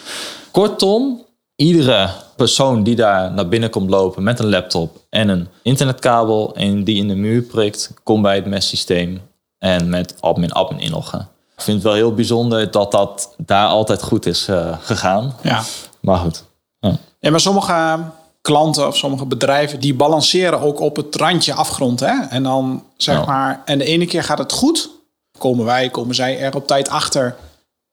kortom, 0.50 1.24
iedere 1.57 2.11
persoon 2.37 2.83
die 2.83 2.96
daar 2.96 3.33
naar 3.33 3.48
binnen 3.48 3.70
komt 3.70 3.90
lopen 3.90 4.22
met 4.22 4.38
een 4.38 4.48
laptop 4.48 4.96
en 5.11 5.28
een 5.28 5.48
internetkabel 5.62 6.54
en 6.54 6.85
die 6.85 6.96
in 6.96 7.09
de 7.09 7.14
muur 7.14 7.42
prikt, 7.42 7.92
komt 8.02 8.22
bij 8.22 8.35
het 8.35 8.46
MES-systeem 8.46 9.20
en 9.59 9.88
met 9.88 10.14
admin-admin 10.20 10.81
inloggen. 10.81 11.28
Ik 11.57 11.62
vind 11.62 11.76
het 11.76 11.87
wel 11.87 11.94
heel 11.94 12.14
bijzonder 12.14 12.70
dat 12.70 12.90
dat 12.90 13.35
daar 13.37 13.66
altijd 13.66 14.02
goed 14.02 14.26
is 14.26 14.48
eh, 14.48 14.76
gegaan. 14.81 15.37
Ja. 15.42 15.62
Maar 16.00 16.18
goed. 16.18 16.44
Ja. 16.81 16.96
Ja, 17.20 17.31
maar 17.31 17.40
sommige 17.40 17.98
klanten 18.40 18.87
of 18.87 18.96
sommige 18.96 19.24
bedrijven 19.27 19.81
die 19.81 19.94
balanceren 19.94 20.61
ook 20.61 20.81
op 20.81 20.96
het 20.96 21.14
randje 21.16 21.55
afgrond. 21.55 22.01
Hè? 22.01 22.14
En 22.29 22.42
dan 22.42 22.85
zeg 22.96 23.16
Ja. 23.16 23.24
maar, 23.24 23.62
en 23.64 23.79
de 23.79 23.85
ene 23.85 24.07
keer 24.07 24.22
gaat 24.24 24.38
het 24.38 24.53
goed. 24.53 24.90
Komen 25.38 25.64
wij, 25.64 25.88
komen 25.90 26.14
zij 26.14 26.38
er 26.40 26.55
op 26.57 26.66
tijd 26.66 26.88
achter. 26.88 27.37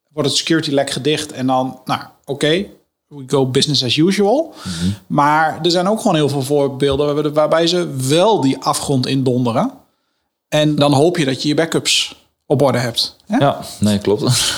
Wordt 0.09 0.29
het 0.29 0.37
security 0.37 0.71
lek 0.71 0.89
gedicht 0.89 1.31
en 1.31 1.47
dan, 1.47 1.79
nou 1.85 2.01
oké, 2.25 2.65
we 3.07 3.23
go 3.27 3.45
business 3.45 3.83
as 3.83 3.95
usual. 3.97 4.53
Maar 5.07 5.59
er 5.63 5.71
zijn 5.71 5.87
ook 5.89 5.97
gewoon 6.01 6.15
heel 6.15 6.29
veel 6.29 6.41
voorbeelden 6.41 7.33
waarbij- 7.33 7.67
ze 7.67 7.95
wel 8.07 8.41
die 8.41 8.57
afgrond 8.57 9.05
indonderen. 9.07 9.71
En 10.47 10.75
dan 10.75 10.93
hoop 10.93 11.17
je 11.17 11.25
dat 11.25 11.41
je 11.41 11.47
je 11.47 11.53
backups 11.53 12.15
op 12.45 12.61
orde 12.61 12.77
hebt. 12.77 13.15
Hè? 13.25 13.37
ja, 13.37 13.59
nee, 13.79 13.97
klopt. 13.97 14.23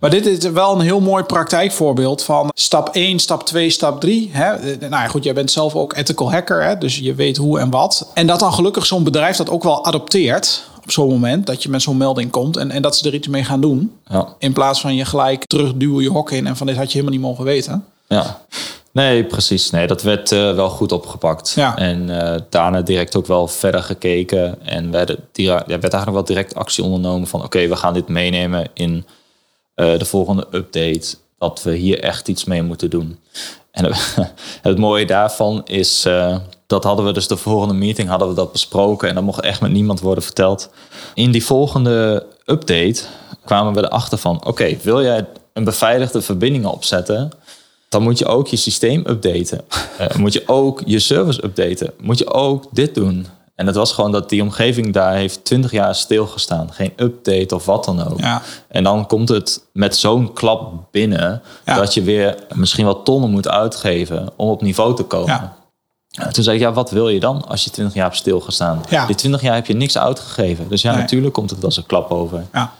Maar 0.00 0.10
dit 0.10 0.26
is 0.26 0.50
wel 0.50 0.74
een 0.74 0.80
heel 0.80 1.00
mooi 1.00 1.22
praktijkvoorbeeld 1.22 2.22
van 2.22 2.50
stap 2.54 2.88
1, 2.88 3.18
stap 3.18 3.46
2, 3.46 3.70
stap 3.70 4.00
3. 4.00 4.30
Hè? 4.32 4.76
Nou 4.76 4.90
ja, 4.90 5.08
goed, 5.08 5.24
jij 5.24 5.34
bent 5.34 5.50
zelf 5.50 5.74
ook 5.74 5.94
ethical 5.96 6.30
hacker, 6.32 6.64
hè? 6.64 6.78
dus 6.78 6.98
je 6.98 7.14
weet 7.14 7.36
hoe 7.36 7.58
en 7.58 7.70
wat. 7.70 8.10
En 8.14 8.26
dat 8.26 8.40
dan 8.40 8.52
gelukkig 8.52 8.86
zo'n 8.86 9.04
bedrijf 9.04 9.36
dat 9.36 9.50
ook 9.50 9.62
wel 9.62 9.84
adopteert 9.84 10.64
op 10.82 10.90
zo'n 10.90 11.08
moment, 11.08 11.46
dat 11.46 11.62
je 11.62 11.68
met 11.68 11.82
zo'n 11.82 11.96
melding 11.96 12.30
komt 12.30 12.56
en, 12.56 12.70
en 12.70 12.82
dat 12.82 12.96
ze 12.96 13.06
er 13.08 13.14
iets 13.14 13.28
mee 13.28 13.44
gaan 13.44 13.60
doen. 13.60 13.92
Ja, 14.08 14.28
In 14.38 14.52
plaats 14.52 14.80
van 14.80 14.94
je 14.94 15.04
gelijk 15.04 15.46
terugduwen 15.46 16.02
je 16.02 16.10
hok 16.10 16.30
in 16.30 16.46
en 16.46 16.56
van 16.56 16.66
dit 16.66 16.76
had 16.76 16.86
je 16.92 16.98
helemaal 16.98 17.18
niet 17.18 17.26
mogen 17.26 17.44
weten. 17.44 17.84
ja. 18.06 18.44
Nee, 18.92 19.24
precies. 19.24 19.70
Nee, 19.70 19.86
dat 19.86 20.02
werd 20.02 20.32
eh, 20.32 20.54
wel 20.54 20.68
goed 20.68 20.92
opgepakt. 20.92 21.52
Ja. 21.56 21.76
En 21.76 22.20
eh, 22.20 22.40
daarna 22.50 22.80
direct 22.80 23.16
ook 23.16 23.26
wel 23.26 23.48
verder 23.48 23.82
gekeken. 23.82 24.66
En 24.66 24.90
die, 25.32 25.46
ja, 25.46 25.64
werd 25.66 25.82
eigenlijk 25.82 26.12
wel 26.12 26.24
direct 26.24 26.54
actie 26.54 26.84
ondernomen 26.84 27.28
van... 27.28 27.44
oké, 27.44 27.66
we 27.68 27.76
gaan 27.76 27.94
dit 27.94 28.08
meenemen 28.08 28.66
in 28.74 29.06
de 29.76 30.04
volgende 30.04 30.46
update. 30.50 31.16
Dat 31.38 31.62
we 31.62 31.74
hier 31.74 32.00
echt 32.00 32.28
iets 32.28 32.44
mee 32.44 32.62
moeten 32.62 32.90
doen. 32.90 33.18
En 33.76 33.92
het 34.68 34.78
mooie 34.78 35.06
daarvan 35.06 35.62
is... 35.64 36.04
eh, 36.04 36.36
dat 36.66 36.84
hadden 36.84 37.04
we 37.04 37.12
dus 37.12 37.28
de 37.28 37.36
volgende 37.36 37.74
meeting 37.74 38.08
hadden 38.08 38.28
we 38.28 38.34
dat 38.34 38.52
besproken. 38.52 39.08
En 39.08 39.14
dat 39.14 39.24
mocht 39.24 39.40
echt 39.40 39.60
met 39.60 39.70
niemand 39.72 40.00
worden 40.00 40.24
verteld. 40.24 40.70
In 41.14 41.30
die 41.30 41.44
volgende 41.44 42.26
update 42.46 43.02
kwamen 43.44 43.72
we 43.72 43.84
erachter 43.84 44.18
van... 44.18 44.46
oké, 44.46 44.76
wil 44.82 45.02
jij 45.02 45.26
een 45.52 45.64
beveiligde 45.64 46.22
verbindingen 46.22 46.70
opzetten... 46.70 47.30
dan 47.88 48.02
moet 48.02 48.18
je 48.18 48.26
ook 48.26 48.46
je 48.46 48.56
systeem 48.56 49.04
updaten. 49.06 49.60
Eh, 49.98 50.16
moet 50.16 50.32
je 50.32 50.42
ook 50.46 50.82
je 50.84 50.98
service 50.98 51.44
updaten. 51.44 51.92
Moet 52.00 52.18
je 52.18 52.32
ook 52.32 52.64
dit 52.72 52.94
doen. 52.94 53.26
En 53.56 53.66
het 53.66 53.76
was 53.76 53.92
gewoon 53.92 54.12
dat 54.12 54.28
die 54.28 54.42
omgeving 54.42 54.92
daar 54.92 55.14
heeft 55.14 55.44
20 55.44 55.70
jaar 55.70 55.94
stilgestaan. 55.94 56.72
Geen 56.72 56.92
update 56.96 57.54
of 57.54 57.64
wat 57.64 57.84
dan 57.84 58.08
ook. 58.10 58.20
Ja. 58.20 58.42
En 58.68 58.84
dan 58.84 59.06
komt 59.06 59.28
het 59.28 59.64
met 59.72 59.96
zo'n 59.96 60.32
klap 60.32 60.72
binnen... 60.90 61.42
Ja. 61.64 61.74
dat 61.74 61.94
je 61.94 62.02
weer 62.02 62.36
misschien 62.54 62.86
wat 62.86 63.04
tonnen 63.04 63.30
moet 63.30 63.48
uitgeven 63.48 64.28
om 64.36 64.48
op 64.48 64.62
niveau 64.62 64.96
te 64.96 65.02
komen. 65.02 65.52
Ja. 66.08 66.28
Toen 66.28 66.44
zei 66.44 66.56
ik, 66.56 66.62
ja, 66.62 66.72
wat 66.72 66.90
wil 66.90 67.08
je 67.08 67.20
dan 67.20 67.44
als 67.48 67.64
je 67.64 67.70
20 67.70 67.94
jaar 67.94 68.04
hebt 68.04 68.16
stilgestaan? 68.16 68.82
Die 69.06 69.16
20 69.16 69.40
jaar 69.42 69.54
heb 69.54 69.66
je 69.66 69.74
niks 69.74 69.98
uitgegeven. 69.98 70.68
Dus 70.68 70.82
ja, 70.82 70.90
Nee. 70.92 71.00
natuurlijk 71.00 71.34
komt 71.34 71.50
het 71.50 71.64
als 71.64 71.76
een 71.76 71.86
klap 71.86 72.10
over. 72.10 72.44
Ja. 72.52 72.72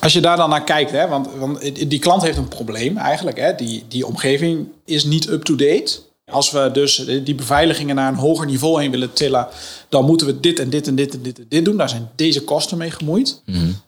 Als 0.00 0.12
je 0.12 0.20
daar 0.20 0.36
dan 0.36 0.50
naar 0.50 0.64
kijkt, 0.64 0.90
hè, 0.90 1.08
want, 1.08 1.28
want 1.38 1.60
die 1.90 1.98
klant 1.98 2.22
heeft 2.22 2.36
een 2.38 2.48
probleem 2.48 2.96
eigenlijk. 2.96 3.38
Hè, 3.38 3.54
die, 3.54 3.84
die 3.88 4.06
omgeving 4.06 4.68
is 4.84 5.04
niet 5.04 5.28
up-to-date. 5.28 5.98
Als 6.32 6.50
we 6.50 6.70
dus 6.72 6.96
die 6.96 7.34
beveiligingen 7.34 7.94
naar 7.94 8.08
een 8.08 8.18
hoger 8.18 8.46
niveau 8.46 8.80
heen 8.80 8.90
willen 8.90 9.12
tillen, 9.12 9.48
dan 9.88 10.04
moeten 10.04 10.26
we 10.26 10.40
dit 10.40 10.58
en 10.58 10.70
dit 10.70 10.86
en 10.86 10.94
dit 10.94 11.14
en 11.14 11.22
dit 11.22 11.38
en 11.38 11.46
dit 11.48 11.64
doen. 11.64 11.76
Daar 11.76 11.88
zijn 11.88 12.10
deze 12.16 12.44
kosten 12.44 12.78
mee 12.78 12.90
gemoeid. 12.90 13.42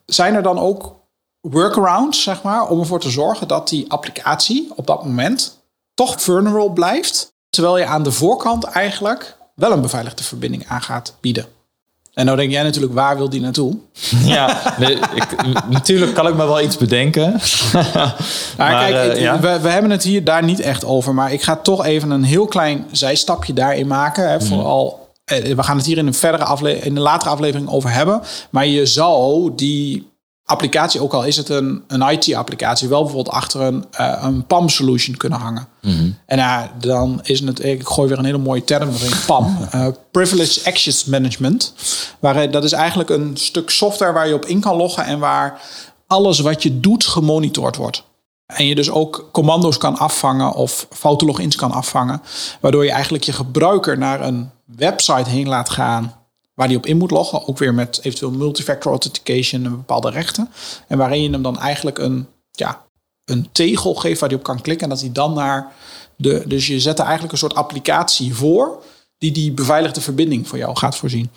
Zijn 0.06 0.34
er 0.34 0.42
dan 0.42 0.58
ook 0.58 0.96
workarounds, 1.40 2.22
zeg 2.22 2.42
maar, 2.42 2.68
om 2.68 2.80
ervoor 2.80 3.00
te 3.00 3.10
zorgen 3.10 3.48
dat 3.48 3.68
die 3.68 3.90
applicatie 3.90 4.70
op 4.74 4.86
dat 4.86 5.04
moment 5.04 5.58
toch 5.94 6.22
vulnerable 6.22 6.72
blijft, 6.72 7.32
terwijl 7.50 7.78
je 7.78 7.86
aan 7.86 8.02
de 8.02 8.12
voorkant 8.12 8.64
eigenlijk 8.64 9.36
wel 9.54 9.72
een 9.72 9.80
beveiligde 9.80 10.22
verbinding 10.24 10.66
aan 10.66 10.82
gaat 10.82 11.16
bieden? 11.20 11.46
En 12.18 12.24
nou 12.24 12.36
denk 12.36 12.50
jij 12.50 12.62
natuurlijk, 12.62 12.94
waar 12.94 13.16
wil 13.16 13.30
die 13.30 13.40
naartoe? 13.40 13.76
Ja, 14.24 14.78
ik, 14.80 15.68
natuurlijk 15.68 16.14
kan 16.14 16.26
ik 16.28 16.34
me 16.34 16.46
wel 16.46 16.60
iets 16.60 16.76
bedenken. 16.76 17.32
Maar, 17.72 18.14
Maar, 18.56 18.90
kijk, 18.90 19.14
eh, 19.14 19.20
ja. 19.20 19.40
we, 19.40 19.60
we 19.60 19.68
hebben 19.68 19.90
het 19.90 20.02
hier 20.02 20.24
daar 20.24 20.44
niet 20.44 20.60
echt 20.60 20.84
over. 20.84 21.14
Maar 21.14 21.32
ik 21.32 21.42
ga 21.42 21.56
toch 21.56 21.84
even 21.84 22.10
een 22.10 22.22
heel 22.22 22.46
klein 22.46 22.86
zijstapje 22.92 23.52
daarin 23.52 23.86
maken. 23.86 24.24
Mhm. 24.24 24.32
Hè, 24.32 24.40
vooral, 24.40 25.08
eh, 25.24 25.54
we 25.54 25.62
gaan 25.62 25.76
het 25.76 25.86
hier 25.86 25.98
in 25.98 26.06
een, 26.06 26.14
verdere 26.14 26.44
afle 26.44 26.78
in 26.78 26.96
een 26.96 27.02
latere 27.02 27.30
aflevering 27.30 27.70
over 27.70 27.92
hebben. 27.92 28.22
Maar 28.50 28.66
je 28.66 28.86
zou 28.86 29.52
die 29.54 30.10
applicatie, 30.48 31.02
ook 31.02 31.12
al 31.12 31.24
is 31.24 31.36
het 31.36 31.48
een, 31.48 31.82
een 31.86 32.08
IT-applicatie... 32.10 32.88
wel 32.88 33.02
bijvoorbeeld 33.02 33.34
achter 33.34 33.60
een, 33.60 33.84
eh, 33.90 34.18
een 34.22 34.46
PAM-solution 34.46 35.16
kunnen 35.16 35.38
hangen. 35.38 35.68
Mhm. 35.82 36.10
En 36.26 36.70
dan 36.80 37.20
is 37.22 37.40
het... 37.40 37.64
Ik 37.64 37.86
gooi 37.86 38.08
weer 38.08 38.18
een 38.18 38.24
hele 38.24 38.38
mooie 38.38 38.64
term 38.64 38.88
erin. 38.88 39.12
PAM. 39.26 39.58
eh, 39.70 39.86
Privileged 40.10 40.64
Access 40.64 41.04
Management. 41.04 41.74
Waar, 42.18 42.36
eh, 42.36 42.52
dat 42.52 42.64
is 42.64 42.72
eigenlijk 42.72 43.10
een 43.10 43.36
stuk 43.36 43.70
software 43.70 44.12
waar 44.12 44.28
je 44.28 44.34
op 44.34 44.44
in 44.44 44.60
kan 44.60 44.76
loggen... 44.76 45.04
en 45.04 45.18
waar 45.18 45.60
alles 46.06 46.40
wat 46.40 46.62
je 46.62 46.80
doet 46.80 47.04
gemonitord 47.04 47.76
wordt. 47.76 48.04
En 48.46 48.66
je 48.66 48.74
dus 48.74 48.90
ook 48.90 49.28
commando's 49.32 49.76
kan 49.76 49.98
afvangen 49.98 50.54
of 50.54 50.86
foute 50.90 51.24
logins 51.24 51.56
kan 51.56 51.72
afvangen. 51.72 52.22
Waardoor 52.60 52.84
je 52.84 52.90
eigenlijk 52.90 53.24
je 53.24 53.32
gebruiker 53.32 53.98
naar 53.98 54.20
een 54.20 54.50
website 54.64 55.30
heen 55.30 55.48
laat 55.48 55.70
gaan 55.70 56.17
waar 56.58 56.68
die 56.68 56.76
op 56.76 56.86
in 56.86 56.96
moet 56.96 57.10
loggen. 57.10 57.48
Ook 57.48 57.58
weer 57.58 57.74
met 57.74 57.98
eventueel 58.02 58.30
multifactor 58.32 58.90
authentication 58.90 59.64
en 59.64 59.70
bepaalde 59.70 60.10
rechten. 60.10 60.48
En 60.88 60.98
waarin 60.98 61.22
je 61.22 61.30
hem 61.30 61.42
dan 61.42 61.58
eigenlijk 61.58 61.98
een, 61.98 62.26
ja, 62.50 62.84
een 63.24 63.48
tegel 63.52 63.94
geeft 63.94 64.20
waar 64.20 64.28
hij 64.28 64.38
op 64.38 64.44
kan 64.44 64.60
klikken. 64.60 64.84
En 64.84 64.92
dat 64.94 65.00
hij 65.00 65.12
dan 65.12 65.32
naar 65.34 65.72
de. 66.16 66.42
Dus 66.46 66.66
je 66.66 66.80
zet 66.80 66.98
er 66.98 67.04
eigenlijk 67.04 67.32
een 67.32 67.38
soort 67.38 67.54
applicatie 67.54 68.34
voor. 68.34 68.82
Die 69.18 69.32
die 69.32 69.52
beveiligde 69.52 70.00
verbinding 70.00 70.48
voor 70.48 70.58
jou 70.58 70.76
gaat 70.76 70.96
voorzien. 70.96 71.30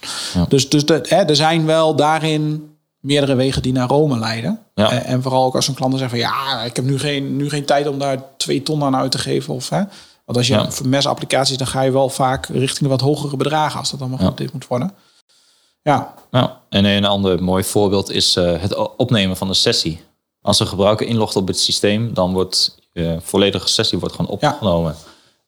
Dus, 0.48 0.70
dus 0.70 0.86
de, 0.86 1.00
hè, 1.08 1.16
er 1.16 1.36
zijn 1.36 1.66
wel 1.66 1.96
daarin 1.96 2.70
meerdere 3.00 3.36
wegen 3.36 3.62
die 3.62 3.74
naar 3.74 3.88
Rome 3.88 4.18
leiden. 4.20 4.60
Ja. 4.76 4.92
Eh, 4.92 5.10
En 5.12 5.22
vooral 5.22 5.46
ook 5.46 5.56
als 5.56 5.68
een 5.68 5.74
klant 5.74 5.92
dan 5.92 6.00
zegt 6.00 6.12
van 6.12 6.20
ja, 6.22 6.64
ik 6.64 6.76
heb 6.76 6.86
nu 6.86 7.00
geen, 7.00 7.36
nu 7.36 7.50
geen 7.50 7.66
tijd 7.66 7.88
om 7.88 8.00
daar 8.00 8.24
twee 8.38 8.64
ton 8.64 8.84
aan 8.84 8.96
uit 8.96 9.12
te 9.12 9.18
geven. 9.18 9.54
Of, 9.54 9.70
hè. 9.70 9.82
Want 10.26 10.38
als 10.38 10.48
je 10.48 10.54
Ja. 10.54 10.72
voor 10.72 10.88
mes-applicaties, 10.88 11.58
dan 11.58 11.68
ga 11.68 11.82
je 11.82 11.92
wel 11.92 12.10
vaak 12.10 12.46
richting 12.46 12.80
de 12.80 12.88
wat 12.88 13.02
hogere 13.02 13.38
bedragen 13.38 13.80
als 13.80 13.92
dat 13.92 14.00
allemaal 14.00 14.20
Ja. 14.22 14.30
geüpdate 14.32 14.52
moet 14.54 14.68
worden. 14.68 14.92
Ja, 15.84 16.14
Nou, 16.32 16.50
en 16.70 16.86
een 16.86 17.06
ander 17.06 17.44
mooi 17.44 17.64
voorbeeld 17.64 18.12
is 18.12 18.36
eh, 18.36 18.62
het 18.62 18.96
opnemen 18.98 19.38
van 19.38 19.50
een 19.50 19.56
sessie. 19.56 20.02
Als 20.42 20.60
een 20.60 20.68
gebruiker 20.68 21.08
inlogt 21.08 21.36
op 21.36 21.48
het 21.48 21.60
systeem, 21.60 22.14
dan 22.14 22.34
wordt 22.34 22.78
je 22.94 23.18
volledige 23.22 23.68
sessie 23.68 24.00
wordt 24.00 24.16
gewoon 24.16 24.32
opgenomen. 24.32 24.96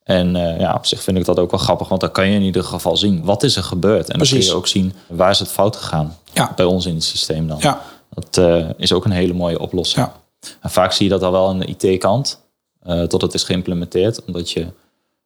En 0.02 0.36
eh, 0.36 0.60
ja, 0.60 0.74
op 0.74 0.86
zich 0.86 1.02
vind 1.02 1.16
ik 1.16 1.24
dat 1.24 1.38
ook 1.38 1.50
wel 1.50 1.60
grappig, 1.60 1.88
want 1.88 2.00
dan 2.00 2.10
kan 2.10 2.28
je 2.28 2.34
in 2.34 2.42
ieder 2.42 2.64
geval 2.64 2.96
zien 2.96 3.24
wat 3.24 3.42
is 3.42 3.56
er 3.56 3.62
gebeurd. 3.62 4.10
En 4.10 4.18
dan 4.18 4.26
kun 4.28 4.36
je 4.42 4.54
ook 4.54 4.66
zien 4.66 4.94
waar 5.08 5.30
is 5.30 5.38
het 5.38 5.48
fout 5.50 5.76
gegaan 5.76 6.16
Ja. 6.32 6.52
bij 6.56 6.64
ons 6.64 6.86
in 6.86 6.94
het 6.94 7.04
systeem 7.04 7.48
dan. 7.48 7.58
ja, 7.60 7.82
Dat 8.10 8.36
eh, 8.36 8.68
is 8.76 8.92
ook 8.92 9.04
een 9.04 9.10
hele 9.10 9.32
mooie 9.32 9.58
oplossing. 9.58 10.06
ja. 10.06 10.22
En 10.60 10.70
vaak 10.70 10.92
zie 10.92 11.04
je 11.04 11.10
dat 11.10 11.22
al 11.22 11.32
wel 11.32 11.48
aan 11.48 11.58
de 11.58 11.66
IT-kant, 11.76 12.40
eh, 12.80 13.02
tot 13.02 13.22
het 13.22 13.34
is 13.34 13.42
geïmplementeerd. 13.42 14.24
Omdat 14.24 14.50
je 14.50 14.66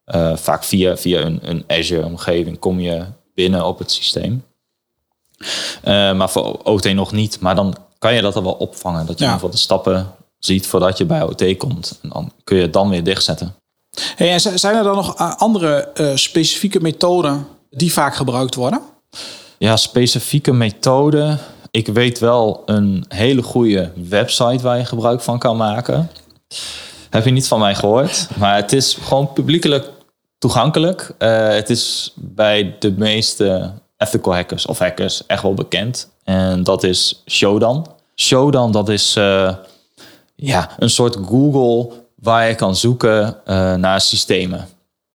eh, 0.05 0.37
vaak 0.37 0.65
via, 0.65 0.97
via 0.97 1.21
een, 1.21 1.39
een 1.43 1.65
Azure-omgeving 1.67 2.59
kom 2.59 2.81
je 2.81 3.05
binnen 3.35 3.67
op 3.67 3.79
het 3.79 3.91
systeem. 3.91 4.45
Eh, 5.83 6.13
maar 6.13 6.31
voor 6.31 6.61
OT 6.63 6.95
nog 6.95 7.13
niet. 7.13 7.41
Maar 7.41 7.55
dan 7.55 7.77
kan 7.99 8.15
je 8.15 8.21
dat 8.21 8.37
al 8.37 8.43
wel 8.43 8.53
opvangen. 8.53 9.07
Dat 9.07 9.19
je 9.19 9.25
Ja. 9.25 9.31
in 9.31 9.37
ieder 9.37 9.49
geval 9.49 9.51
de 9.51 9.57
stappen 9.57 10.11
ziet 10.39 10.67
voordat 10.67 10.99
je 10.99 11.05
bij 11.05 11.23
OT 11.23 11.57
komt. 11.57 11.99
En 12.03 12.09
dan 12.09 12.33
kun 12.45 12.57
je 12.57 12.63
het 12.63 12.73
dan 12.73 12.89
weer 12.89 13.05
dichtzetten. 13.05 13.55
Hey, 14.17 14.33
en 14.33 14.41
zijn 14.59 14.77
er 14.77 14.83
dan 14.83 14.95
nog 14.95 15.15
eh, 15.17 15.35
andere 15.37 15.81
eh, 15.95 16.11
specifieke 16.15 16.81
methoden 16.81 17.47
die 17.71 17.93
vaak 17.93 18.15
gebruikt 18.17 18.55
worden? 18.55 18.81
Ja, 19.59 19.77
specifieke 19.77 20.53
methoden. 20.53 21.39
Ik 21.71 21.87
weet 21.87 22.19
wel 22.19 22.63
een 22.67 23.05
hele 23.09 23.43
goede 23.43 23.93
website 24.09 24.63
waar 24.63 24.79
je 24.79 24.85
gebruik 24.85 25.21
van 25.21 25.39
kan 25.39 25.57
maken. 25.57 26.11
Heb 27.11 27.25
je 27.25 27.31
niet 27.31 27.49
van 27.49 27.59
mij 27.59 27.75
gehoord. 27.75 28.29
Maar 28.37 28.57
het 28.57 28.73
is 28.73 28.95
gewoon 29.03 29.33
publiekelijk 29.33 29.91
toegankelijk. 30.39 31.15
Het 31.19 31.71
is 31.71 32.13
bij 32.17 32.77
de 32.79 32.91
meeste 32.93 33.73
ethical 33.99 34.35
hackers 34.35 34.67
of 34.67 34.79
hackers 34.79 35.27
echt 35.27 35.43
wel 35.43 35.55
bekend. 35.55 36.09
En 36.25 36.63
dat 36.63 36.83
is 36.83 37.23
Shodan. 37.27 37.87
Shodan, 38.15 38.73
dat 38.73 38.89
is 38.89 39.17
eh, 39.17 39.55
ja, 40.35 40.71
een 40.79 40.91
soort 40.91 41.17
Google 41.27 41.93
waar 42.15 42.49
je 42.49 42.55
kan 42.55 42.77
zoeken 42.77 43.47
eh, 43.47 43.75
naar 43.75 44.01
systemen. 44.01 44.69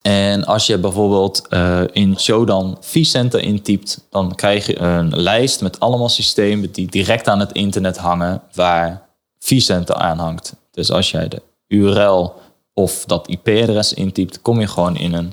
En 0.02 0.44
als 0.44 0.66
je 0.66 0.78
bijvoorbeeld 0.78 1.48
eh, 1.48 1.80
in 1.92 2.18
Shodan 2.18 2.76
vCenter 2.80 3.40
intypt, 3.40 4.06
dan 4.10 4.34
krijg 4.34 4.66
je 4.66 4.78
een 4.78 5.20
lijst 5.20 5.60
met 5.62 5.80
allemaal 5.80 6.08
systemen 6.08 6.72
die 6.72 6.86
direct 6.86 7.28
aan 7.28 7.40
het 7.40 7.52
internet 7.52 7.96
hangen 7.96 8.42
waar 8.52 9.08
vCenter 9.38 9.94
aan 9.94 10.18
hangt. 10.18 10.54
Dus 10.70 10.90
als 10.90 11.10
jij 11.10 11.28
de 11.28 11.42
URL 11.68 12.34
of 12.74 13.04
dat 13.04 13.28
IP-adres 13.28 13.92
intypt, 13.92 14.42
kom 14.42 14.60
je 14.60 14.66
gewoon 14.66 14.96
in 14.96 15.12
een 15.12 15.32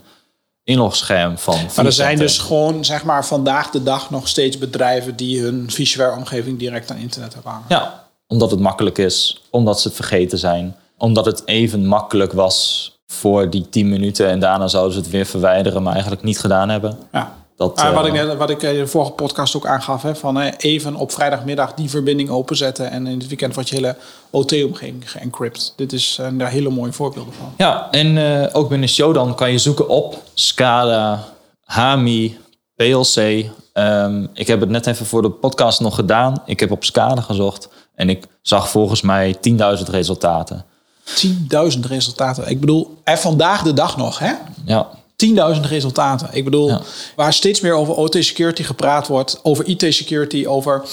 inlogscherm 0.70 1.38
van 1.38 1.56
Maar 1.76 1.86
er 1.86 1.92
zijn 1.92 2.18
dus 2.18 2.38
gewoon, 2.38 2.86
zeg 2.86 3.04
maar, 3.04 3.26
vandaag 3.26 3.70
de 3.70 3.84
dag 3.84 4.10
nog 4.10 4.28
steeds 4.28 4.58
bedrijven 4.58 5.16
die 5.16 5.42
hun 5.42 5.72
visuele-omgeving 5.72 6.60
direct 6.60 6.92
aan 6.92 6.98
internet 6.98 7.34
hebben 7.34 7.52
hangen. 7.52 7.66
Ja, 7.70 8.04
omdat 8.28 8.52
het 8.52 8.60
makkelijk 8.60 8.98
is, 8.98 9.44
omdat 9.50 9.82
ze 9.82 9.88
het 9.88 9.98
vergeten 9.98 10.38
zijn, 10.38 10.76
omdat 10.98 11.26
het 11.26 11.42
even 11.46 11.86
makkelijk 11.86 12.34
was 12.34 12.92
voor 13.08 13.50
die 13.50 13.70
10 13.70 13.90
minuten 13.90 14.30
en 14.30 14.40
daarna 14.40 14.68
zouden 14.68 14.94
ze 14.94 15.00
het 15.00 15.10
weer 15.10 15.26
verwijderen, 15.26 15.84
maar 15.84 15.94
eigenlijk 15.94 16.24
niet 16.24 16.40
gedaan 16.40 16.70
hebben. 16.70 16.98
Ja. 17.12 17.36
Dat, 17.60 17.80
Ah, 17.80 17.94
wat, 17.94 18.04
eh, 18.06 18.14
ik 18.14 18.26
net, 18.26 18.38
wat 18.38 18.50
ik 18.50 18.62
in 18.62 18.74
de 18.78 18.88
vorige 18.88 19.12
podcast 19.12 19.56
ook 19.56 19.66
aangaf, 19.68 20.02
hè, 20.02 20.16
van 20.16 20.40
eh, 20.40 20.54
even 20.58 20.96
op 20.96 21.12
vrijdagmiddag 21.12 21.74
die 21.74 21.90
verbinding 21.90 22.30
openzetten 22.30 22.92
en 22.92 23.08
in 23.08 23.20
het 23.20 23.28
weekend 23.28 23.54
wordt 23.54 23.70
je 23.70 23.76
hele 23.76 23.96
OT-omgeving 24.30 25.12
geëncrypt. 25.12 25.74
Dit 25.76 25.94
is 25.94 26.18
eh, 26.22 26.28
daar 26.32 26.50
hele 26.50 26.70
mooie 26.70 26.92
voorbeelden 26.92 27.34
van. 27.34 27.54
Ja, 27.58 27.88
en 27.92 28.18
eh, 28.18 28.56
ook 28.56 28.70
binnen 28.70 28.90
Shodan 28.90 29.36
kan 29.36 29.52
je 29.52 29.58
zoeken 29.58 29.88
op 29.90 30.24
SCADA, 30.34 31.24
HMI, 31.66 32.38
PLC. 32.76 33.46
Ehm, 33.74 34.26
ik 34.34 34.48
heb 34.48 34.60
het 34.60 34.70
net 34.70 34.88
even 34.88 35.06
voor 35.06 35.22
de 35.22 35.30
podcast 35.30 35.80
nog 35.80 35.96
gedaan. 35.96 36.42
Ik 36.46 36.60
heb 36.60 36.72
op 36.72 36.84
SCADA 36.84 37.22
gezocht 37.22 37.70
en 37.96 38.10
ik 38.10 38.26
zag 38.42 38.70
volgens 38.70 39.02
mij 39.02 39.36
10.000 39.42 39.90
resultaten. 39.90 40.66
10.000 41.04 41.80
resultaten. 41.88 42.50
Ik 42.50 42.60
bedoel, 42.60 42.98
en 43.04 43.18
vandaag 43.18 43.62
de 43.64 43.74
dag 43.74 43.98
nog, 43.98 44.20
hè? 44.20 44.34
Ja, 44.66 44.88
10.000 45.26 45.62
resultaten. 45.70 46.30
Ik 46.32 46.44
bedoel, 46.44 46.68
Ja. 46.68 46.82
waar 47.16 47.34
steeds 47.34 47.62
meer 47.62 47.74
over 47.74 47.96
OT-security 47.96 48.64
gepraat 48.64 49.08
wordt, 49.08 49.40
over 49.44 49.66
IT-security, 49.68 50.46
over 50.48 50.84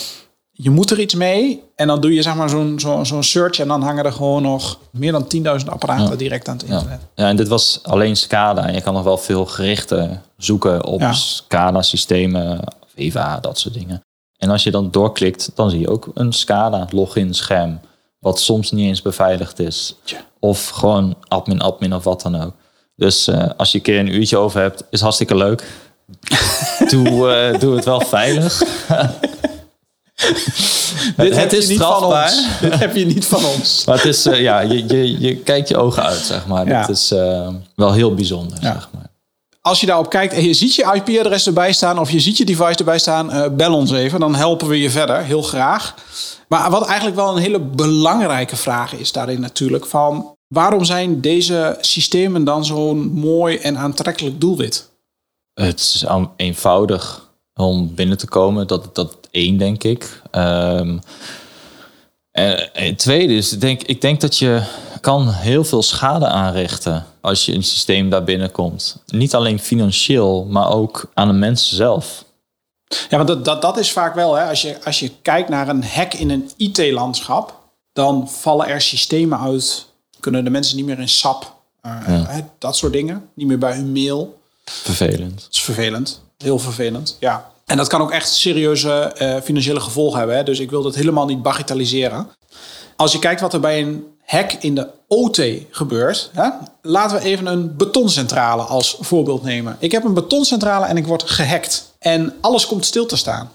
je 0.50 0.70
moet 0.70 0.90
er 0.90 1.00
iets 1.00 1.14
mee. 1.14 1.62
En 1.74 1.86
dan 1.86 2.00
doe 2.00 2.14
je 2.14 2.22
zeg 2.22 2.34
maar 2.34 2.48
zo'n 2.48 2.80
zo'n 2.80 3.06
zo'n 3.06 3.22
search 3.22 3.58
en 3.58 3.68
dan 3.68 3.82
hangen 3.82 4.04
er 4.04 4.12
gewoon 4.12 4.42
nog 4.42 4.78
meer 4.90 5.12
dan 5.12 5.26
10.000 5.26 5.68
apparaten 5.70 6.08
Ja. 6.10 6.16
direct 6.16 6.48
aan 6.48 6.56
het 6.56 6.66
internet. 6.66 7.00
ja, 7.14 7.28
en 7.28 7.36
dit 7.36 7.48
was 7.48 7.78
alleen 7.82 8.16
SCADA. 8.16 8.66
En 8.66 8.74
je 8.74 8.80
kan 8.80 8.94
nog 8.94 9.02
wel 9.04 9.18
veel 9.18 9.46
gerichter 9.46 10.20
zoeken 10.36 10.84
op. 10.84 11.02
SCADA-systemen, 11.12 12.60
Viva, 12.94 13.40
dat 13.40 13.58
soort 13.58 13.74
dingen. 13.74 14.00
En 14.36 14.50
als 14.50 14.62
je 14.62 14.70
dan 14.70 14.90
doorklikt, 14.90 15.50
dan 15.54 15.70
zie 15.70 15.80
je 15.80 15.88
ook 15.90 16.08
een 16.14 16.32
SCADA-login-scherm. 16.32 17.80
Wat 18.18 18.40
soms 18.40 18.70
niet 18.70 18.86
eens 18.86 19.02
beveiligd 19.02 19.58
is. 19.58 19.94
Of 20.40 20.68
gewoon 20.68 21.16
admin, 21.28 21.60
admin 21.60 21.94
of 21.94 22.04
wat 22.04 22.22
dan 22.22 22.42
ook. 22.42 22.52
Dus 22.96 23.28
eh, 23.28 23.50
als 23.56 23.72
je 23.72 23.78
een 23.78 23.84
keer 23.84 23.98
een 23.98 24.14
uurtje 24.14 24.36
over 24.36 24.60
hebt, 24.60 24.82
is 24.90 25.00
hartstikke 25.00 25.36
leuk. 25.36 25.64
doe, 26.90 27.30
eh, 27.30 27.60
doe 27.60 27.74
het 27.74 27.84
wel 27.84 28.00
veilig. 28.00 28.62
Dit 31.16 31.36
het 31.36 31.52
is 31.52 31.68
niet 31.68 31.78
van 31.78 31.96
strafbaar. 31.96 32.24
ons. 32.24 32.58
Dit 32.60 32.78
heb 32.78 32.96
je 32.96 33.06
niet 33.06 33.26
van 33.26 33.44
ons. 33.44 33.84
Maar 33.86 33.96
het 33.96 34.04
is, 34.04 34.26
eh, 34.26 34.40
ja, 34.40 34.60
je, 34.60 34.86
je, 34.86 35.20
je 35.20 35.36
kijkt 35.36 35.68
je 35.68 35.76
ogen 35.76 36.02
uit, 36.02 36.18
zeg 36.18 36.46
maar. 36.46 36.66
Ja. 36.66 36.80
Dat 36.80 36.96
is 36.96 37.08
wel 37.74 37.92
heel 37.92 38.14
bijzonder, 38.14 38.58
Ja. 38.60 38.72
zeg 38.72 38.88
maar. 38.92 39.04
Als 39.60 39.80
je 39.80 39.86
daarop 39.86 40.10
kijkt 40.10 40.34
en 40.34 40.44
je 40.44 40.54
ziet 40.54 40.74
je 40.74 41.00
IP-adres 41.04 41.46
erbij 41.46 41.72
staan 41.72 41.98
of 41.98 42.10
je 42.10 42.20
ziet 42.20 42.36
je 42.36 42.44
device 42.44 42.78
erbij 42.78 42.98
staan, 42.98 43.56
bel 43.56 43.74
ons 43.74 43.92
even. 43.92 44.20
Dan 44.20 44.34
helpen 44.34 44.68
we 44.68 44.80
je 44.80 44.90
verder, 44.90 45.22
heel 45.22 45.42
graag. 45.42 45.94
Maar 46.48 46.70
wat 46.70 46.86
eigenlijk 46.86 47.16
wel 47.16 47.36
een 47.36 47.42
hele 47.42 47.60
belangrijke 47.60 48.56
vraag 48.56 48.92
is 48.92 49.12
daarin 49.12 49.40
natuurlijk 49.40 49.86
van... 49.86 50.35
waarom 50.48 50.84
zijn 50.84 51.20
deze 51.20 51.78
systemen 51.80 52.44
dan 52.44 52.64
zo'n 52.64 52.98
mooi 52.98 53.56
en 53.56 53.78
aantrekkelijk 53.78 54.40
doelwit? 54.40 54.90
Het 55.54 55.80
is 55.80 56.04
eenvoudig 56.36 57.28
om 57.54 57.94
binnen 57.94 58.18
te 58.18 58.28
komen. 58.28 58.66
Dat, 58.66 58.94
dat 58.94 59.16
één, 59.30 59.56
denk 59.56 59.84
ik. 59.84 60.22
Ehm, 60.30 60.98
en 62.72 62.96
tweede 62.96 63.34
is, 63.34 63.52
ik 63.52 63.60
denk, 63.60 63.82
ik 63.82 64.00
denk 64.00 64.20
dat 64.20 64.38
je 64.38 64.62
kan 65.00 65.30
heel 65.30 65.64
veel 65.64 65.82
schade 65.82 66.26
aanrichten 66.26 67.06
als 67.20 67.46
je 67.46 67.54
een 67.54 67.62
systeem 67.62 68.10
daar 68.10 68.24
binnenkomt. 68.24 69.02
Niet 69.06 69.34
alleen 69.34 69.58
financieel, 69.58 70.44
maar 70.44 70.70
ook 70.70 71.10
aan 71.14 71.28
de 71.28 71.34
mensen 71.34 71.76
zelf. 71.76 72.24
Ja, 73.08 73.16
want 73.16 73.28
dat, 73.28 73.44
dat, 73.44 73.62
dat 73.62 73.76
is 73.76 73.92
vaak 73.92 74.14
wel, 74.14 74.34
hè, 74.34 74.48
als, 74.48 74.62
je, 74.62 74.84
als 74.84 74.98
je 74.98 75.10
kijkt 75.22 75.48
naar 75.48 75.68
een 75.68 75.84
hack 75.84 76.14
in 76.14 76.30
een 76.30 76.50
IT-landschap, 76.56 77.58
dan 77.92 78.28
vallen 78.30 78.66
er 78.66 78.80
systemen 78.80 79.40
uit. 79.40 79.85
Kunnen 80.26 80.44
de 80.44 80.50
mensen 80.50 80.76
niet 80.76 80.86
meer 80.86 80.98
in 80.98 81.08
SAP, 81.08 81.52
eh, 81.80 81.92
hè, 82.02 82.40
dat 82.58 82.76
soort 82.76 82.92
dingen. 82.92 83.28
Niet 83.34 83.46
meer 83.46 83.58
bij 83.58 83.74
hun 83.74 83.92
mail. 83.92 84.38
Vervelend. 84.64 85.40
Dat 85.40 85.48
is 85.50 85.62
vervelend. 85.62 86.22
Heel 86.38 86.58
vervelend, 86.58 87.16
ja. 87.20 87.50
En 87.66 87.76
dat 87.76 87.88
kan 87.88 88.00
ook 88.00 88.10
echt 88.10 88.32
serieuze 88.32 88.92
eh, 88.92 89.40
financiële 89.42 89.80
gevolgen 89.80 90.18
hebben. 90.18 90.36
Hè? 90.36 90.42
Dus 90.42 90.58
ik 90.58 90.70
wil 90.70 90.82
dat 90.82 90.94
helemaal 90.94 91.26
niet 91.26 91.42
bagatelliseren. 91.42 92.28
Als 92.96 93.12
je 93.12 93.18
kijkt 93.18 93.40
wat 93.40 93.52
er 93.52 93.60
bij 93.60 93.82
een 93.82 94.04
hack 94.24 94.52
in 94.52 94.74
de 94.74 94.88
OT 95.08 95.42
gebeurt. 95.70 96.30
Hè? 96.32 96.48
Laten 96.82 97.16
we 97.16 97.24
even 97.24 97.46
een 97.46 97.76
betoncentrale 97.76 98.62
als 98.62 98.96
voorbeeld 99.00 99.42
nemen. 99.42 99.76
Ik 99.78 99.92
heb 99.92 100.04
een 100.04 100.14
betoncentrale 100.14 100.86
en 100.86 100.96
ik 100.96 101.06
word 101.06 101.22
gehackt. 101.22 101.94
En 101.98 102.34
alles 102.40 102.66
komt 102.66 102.84
stil 102.84 103.06
te 103.06 103.16
staan. 103.16 103.50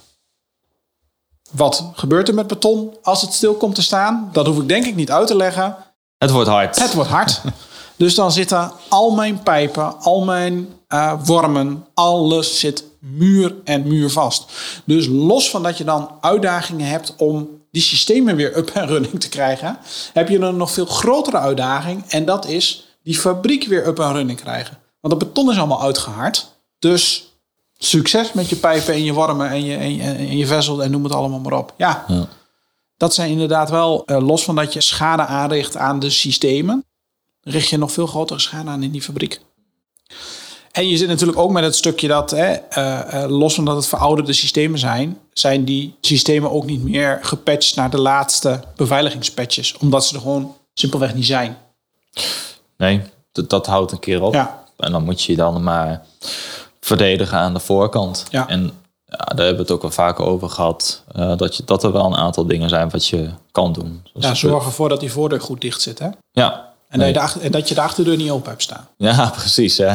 Wat 1.51 1.83
gebeurt 1.93 2.27
er 2.27 2.33
met 2.33 2.47
beton 2.47 2.97
als 3.01 3.21
het 3.21 3.33
stil 3.33 3.53
komt 3.53 3.75
te 3.75 3.81
staan? 3.81 4.29
Dat 4.31 4.45
hoef 4.45 4.57
ik 4.57 4.67
denk 4.67 4.85
ik 4.85 4.95
niet 4.95 5.11
uit 5.11 5.27
te 5.27 5.35
leggen. 5.35 5.75
Het 6.21 6.31
wordt 6.31 6.49
hard. 6.49 6.79
Het 6.79 6.93
wordt 6.93 7.09
hard. 7.09 7.41
Dus 7.95 8.15
dan 8.15 8.31
zitten 8.31 8.71
al 8.89 9.11
mijn 9.11 9.43
pijpen, 9.43 9.99
al 9.99 10.23
mijn 10.23 10.69
eh, 10.87 11.13
wormen, 11.23 11.85
alles 11.93 12.59
zit 12.59 12.83
muur 12.99 13.55
en 13.63 13.87
muur 13.87 14.09
vast. 14.09 14.45
Dus 14.85 15.07
los 15.07 15.49
van 15.49 15.63
dat 15.63 15.77
je 15.77 15.83
dan 15.83 16.09
uitdagingen 16.21 16.87
hebt 16.87 17.13
om 17.17 17.49
die 17.71 17.81
systemen 17.81 18.35
weer 18.35 18.57
up 18.57 18.69
en 18.69 18.87
running 18.87 19.19
te 19.19 19.29
krijgen, 19.29 19.77
heb 20.13 20.29
je 20.29 20.39
een 20.39 20.57
nog 20.57 20.71
veel 20.71 20.85
grotere 20.85 21.37
uitdaging. 21.37 22.03
En 22.07 22.25
dat 22.25 22.47
is 22.47 22.87
die 23.03 23.19
fabriek 23.19 23.67
weer 23.67 23.87
up 23.87 23.99
en 23.99 24.13
running 24.13 24.39
krijgen. 24.39 24.77
Want 24.99 25.19
dat 25.19 25.27
beton 25.27 25.51
is 25.51 25.57
allemaal 25.57 25.81
uitgehard. 25.81 26.47
Dus 26.79 27.33
succes 27.77 28.33
met 28.33 28.49
je 28.49 28.55
pijpen 28.55 28.93
en 28.93 29.03
je 29.03 29.13
wormen 29.13 29.49
en 29.49 29.63
je, 29.63 29.75
en 29.75 29.95
je, 29.95 30.03
en 30.03 30.37
je 30.37 30.47
vessel 30.47 30.83
en 30.83 30.91
noem 30.91 31.03
het 31.03 31.13
allemaal 31.13 31.39
maar 31.39 31.57
op. 31.57 31.73
Ja, 31.77 32.05
Ja. 32.07 32.27
Dat 33.01 33.13
zijn 33.13 33.29
inderdaad 33.29 33.69
wel, 33.69 34.05
eh, 34.05 34.17
los 34.19 34.43
van 34.43 34.55
dat 34.55 34.73
je 34.73 34.81
schade 34.81 35.25
aanricht 35.25 35.77
aan 35.77 35.99
de 35.99 36.09
systemen, 36.09 36.85
richt 37.43 37.69
je 37.69 37.77
nog 37.77 37.91
veel 37.91 38.07
grotere 38.07 38.39
schade 38.39 38.69
aan 38.69 38.83
in 38.83 38.91
die 38.91 39.01
fabriek. 39.01 39.41
En 40.71 40.87
je 40.87 40.97
zit 40.97 41.07
natuurlijk 41.07 41.39
ook 41.39 41.51
met 41.51 41.63
het 41.63 41.75
stukje 41.75 42.07
dat, 42.07 42.31
hè, 42.31 42.51
eh, 42.51 43.23
eh, 43.23 43.29
los 43.29 43.53
van 43.53 43.65
dat 43.65 43.75
het 43.75 43.87
verouderde 43.87 44.33
systemen 44.33 44.79
zijn, 44.79 45.17
zijn 45.33 45.65
die 45.65 45.95
systemen 46.01 46.51
ook 46.51 46.65
niet 46.65 46.83
meer 46.83 47.19
gepatcht 47.21 47.75
naar 47.75 47.89
de 47.89 47.99
laatste 48.01 48.59
beveiligingspatches. 48.75 49.77
Omdat 49.77 50.05
ze 50.05 50.15
er 50.15 50.21
gewoon 50.21 50.55
simpelweg 50.73 51.13
niet 51.13 51.25
zijn. 51.25 51.57
Nee, 52.77 53.01
dat, 53.31 53.49
dat 53.49 53.65
houdt 53.65 53.91
een 53.91 53.99
keer 53.99 54.21
op. 54.21 54.33
Ja. 54.33 54.63
En 54.77 54.91
dan 54.91 55.03
moet 55.03 55.23
je 55.23 55.31
je 55.31 55.37
dan 55.37 55.63
maar 55.63 56.05
verdedigen 56.79 57.37
aan 57.37 57.53
de 57.53 57.59
voorkant. 57.59 58.25
Ja. 58.29 58.47
En 58.47 58.80
ja, 59.11 59.25
daar 59.25 59.45
hebben 59.45 59.55
we 59.55 59.61
het 59.61 59.71
ook 59.71 59.81
wel 59.81 59.91
vaker 59.91 60.25
over 60.25 60.49
gehad. 60.49 61.03
eh, 61.11 61.37
dat, 61.37 61.55
je, 61.55 61.63
dat 61.65 61.83
er 61.83 61.91
wel 61.91 62.05
een 62.05 62.15
aantal 62.15 62.45
dingen 62.45 62.69
zijn 62.69 62.89
wat 62.89 63.05
je 63.07 63.29
kan 63.51 63.73
doen. 63.73 64.03
Ja, 64.13 64.33
zorg 64.33 64.65
ervoor 64.65 64.89
dat 64.89 64.99
die 64.99 65.11
voordeur 65.11 65.41
goed 65.41 65.61
dicht 65.61 65.81
zit. 65.81 65.99
Hè? 65.99 66.05
En, 66.05 66.15
Ja, 66.31 66.73
dat 66.89 66.99
nee. 66.99 67.07
je 67.07 67.13
de 67.13 67.39
en 67.39 67.51
dat 67.51 67.69
je 67.69 67.75
de 67.75 67.81
achterdeur 67.81 68.17
niet 68.17 68.29
open 68.31 68.49
hebt 68.49 68.61
staan. 68.61 68.87
ja 68.97 69.29
precies. 69.39 69.77
Hè. 69.77 69.87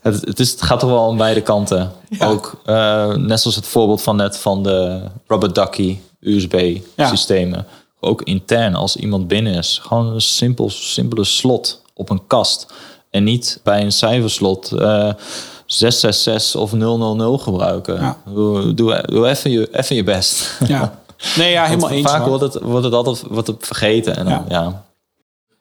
het, 0.00 0.20
het, 0.26 0.40
is, 0.40 0.50
het 0.50 0.62
gaat 0.62 0.80
toch 0.80 0.90
wel 0.90 1.08
aan 1.10 1.16
beide 1.16 1.40
kanten. 1.42 1.92
Ook 2.18 2.60
eh, 2.64 3.14
net 3.14 3.40
zoals 3.40 3.56
het 3.56 3.66
voorbeeld 3.66 4.02
van 4.02 4.16
net 4.16 4.38
van 4.38 4.62
de 4.62 5.02
Robert 5.26 5.54
Ducky 5.54 5.98
USB-systemen. 6.20 7.66
Ook 8.00 8.22
intern, 8.22 8.74
als 8.74 8.96
iemand 8.96 9.28
binnen 9.28 9.54
is. 9.54 9.80
Gewoon 9.82 10.06
een 10.06 10.20
simpel, 10.20 10.70
simpele 10.70 11.24
slot 11.24 11.82
op 11.94 12.10
een 12.10 12.26
kast. 12.26 12.66
En 13.10 13.24
niet 13.24 13.60
bij 13.62 13.82
een 13.82 13.92
cijferslot 13.92 14.72
eh 14.72 15.12
666 15.66 16.60
of 16.60 16.72
000 16.72 17.38
gebruiken. 17.38 18.00
Ja. 18.00 18.16
Doe, 18.24 18.74
doe, 18.74 19.02
doe 19.06 19.28
even, 19.28 19.50
je, 19.50 19.68
even 19.72 19.96
je 19.96 20.04
best. 20.04 20.58
Ja. 20.66 20.94
Nee, 21.36 21.50
ja, 21.50 21.64
helemaal 21.64 21.90
eens. 21.90 22.10
Vaak 22.10 22.26
wordt 22.26 22.42
het, 22.42 22.62
wordt 22.62 22.84
het 22.84 22.94
altijd 22.94 23.22
wordt 23.28 23.46
het 23.46 23.66
vergeten. 23.66 24.16
En 24.16 24.24
dan, 24.24 24.44
Ja. 24.48 24.62
ja. 24.62 24.84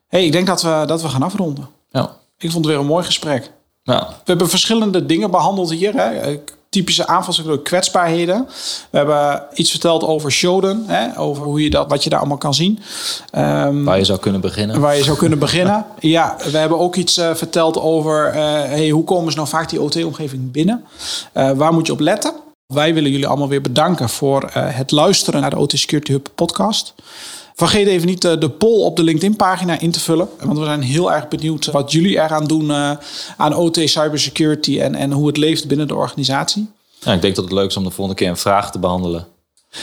Hey, 0.07 0.25
ik 0.25 0.31
denk 0.31 0.47
dat 0.47 0.61
we, 0.61 0.83
dat 0.87 1.01
we 1.01 1.09
gaan 1.09 1.23
afronden. 1.23 1.67
Ja. 1.91 2.17
Ik 2.37 2.51
vond 2.51 2.65
het 2.65 2.73
weer 2.73 2.83
een 2.83 2.89
mooi 2.89 3.03
gesprek. 3.03 3.51
Ja. 3.83 4.07
We 4.07 4.13
hebben 4.23 4.49
verschillende 4.49 5.05
dingen 5.05 5.31
behandeld 5.31 5.71
hier. 5.71 5.93
Hè? 5.93 6.09
Eh, 6.09 6.37
Typische 6.75 7.07
aanvalsgedrag, 7.07 7.61
kwetsbaarheden. 7.61 8.47
We 8.89 8.97
hebben 8.97 9.43
iets 9.53 9.69
verteld 9.71 10.03
over 10.03 10.31
Shodan. 10.31 10.83
Hè? 10.87 11.19
Over 11.19 11.43
hoe 11.43 11.63
je 11.63 11.69
dat, 11.69 11.89
wat 11.89 12.03
je 12.03 12.09
daar 12.09 12.19
allemaal 12.19 12.37
kan 12.37 12.53
zien. 12.53 12.79
Ehm, 13.31 13.83
Waar 13.83 13.97
je 13.97 14.03
zou 14.05 14.19
kunnen 14.19 14.41
beginnen. 14.41 14.79
waar 14.79 14.97
je 14.97 15.03
zou 15.03 15.17
kunnen 15.17 15.39
beginnen. 15.47 15.85
Ja, 15.99 16.35
we 16.51 16.57
hebben 16.57 16.79
ook 16.79 16.95
iets 16.95 17.17
eh, 17.17 17.35
verteld 17.35 17.79
over 17.79 18.27
eh, 18.27 18.41
hey, 18.51 18.89
hoe 18.89 19.03
komen 19.03 19.31
ze 19.31 19.37
nou 19.37 19.49
vaak 19.49 19.69
die 19.69 19.81
OT-omgeving 19.81 20.51
binnen? 20.51 20.83
Eh, 21.33 21.51
waar 21.51 21.73
moet 21.73 21.85
je 21.85 21.91
op 21.93 21.99
letten? 21.99 22.33
Wij 22.73 22.93
willen 22.93 23.11
jullie 23.11 23.27
allemaal 23.27 23.47
weer 23.49 23.61
bedanken 23.61 24.09
voor 24.09 24.49
het 24.53 24.91
luisteren 24.91 25.41
naar 25.41 25.49
de 25.49 25.57
OT 25.57 25.71
Security 25.75 26.11
Hub 26.11 26.27
podcast. 26.35 26.93
Vergeet 27.55 27.87
even 27.87 28.07
niet 28.07 28.25
eh, 28.25 28.39
de 28.39 28.49
poll 28.49 28.85
op 28.85 28.95
de 28.95 29.03
LinkedIn-pagina 29.03 29.79
in 29.79 29.91
te 29.91 29.99
vullen. 29.99 30.27
Want 30.43 30.57
we 30.59 30.65
zijn 30.65 30.81
heel 30.81 31.13
erg 31.13 31.27
benieuwd 31.27 31.65
wat 31.65 31.91
jullie 31.91 32.15
eraan 32.15 32.45
doen 32.47 32.71
eh, 32.71 32.91
aan 33.37 33.55
OT 33.55 33.79
cybersecurity 33.83 34.79
en, 34.79 34.95
en 34.95 35.11
hoe 35.11 35.27
het 35.27 35.37
leeft 35.37 35.67
binnen 35.67 35.87
de 35.87 35.95
organisatie. 35.95 36.67
Ja, 36.99 37.13
ik 37.13 37.21
denk 37.21 37.35
dat 37.35 37.43
het 37.43 37.53
leuk 37.53 37.69
is 37.69 37.77
om 37.77 37.83
de 37.83 37.91
volgende 37.91 38.19
keer 38.19 38.29
een 38.29 38.37
vraag 38.37 38.71
te 38.71 38.79
behandelen. 38.79 39.27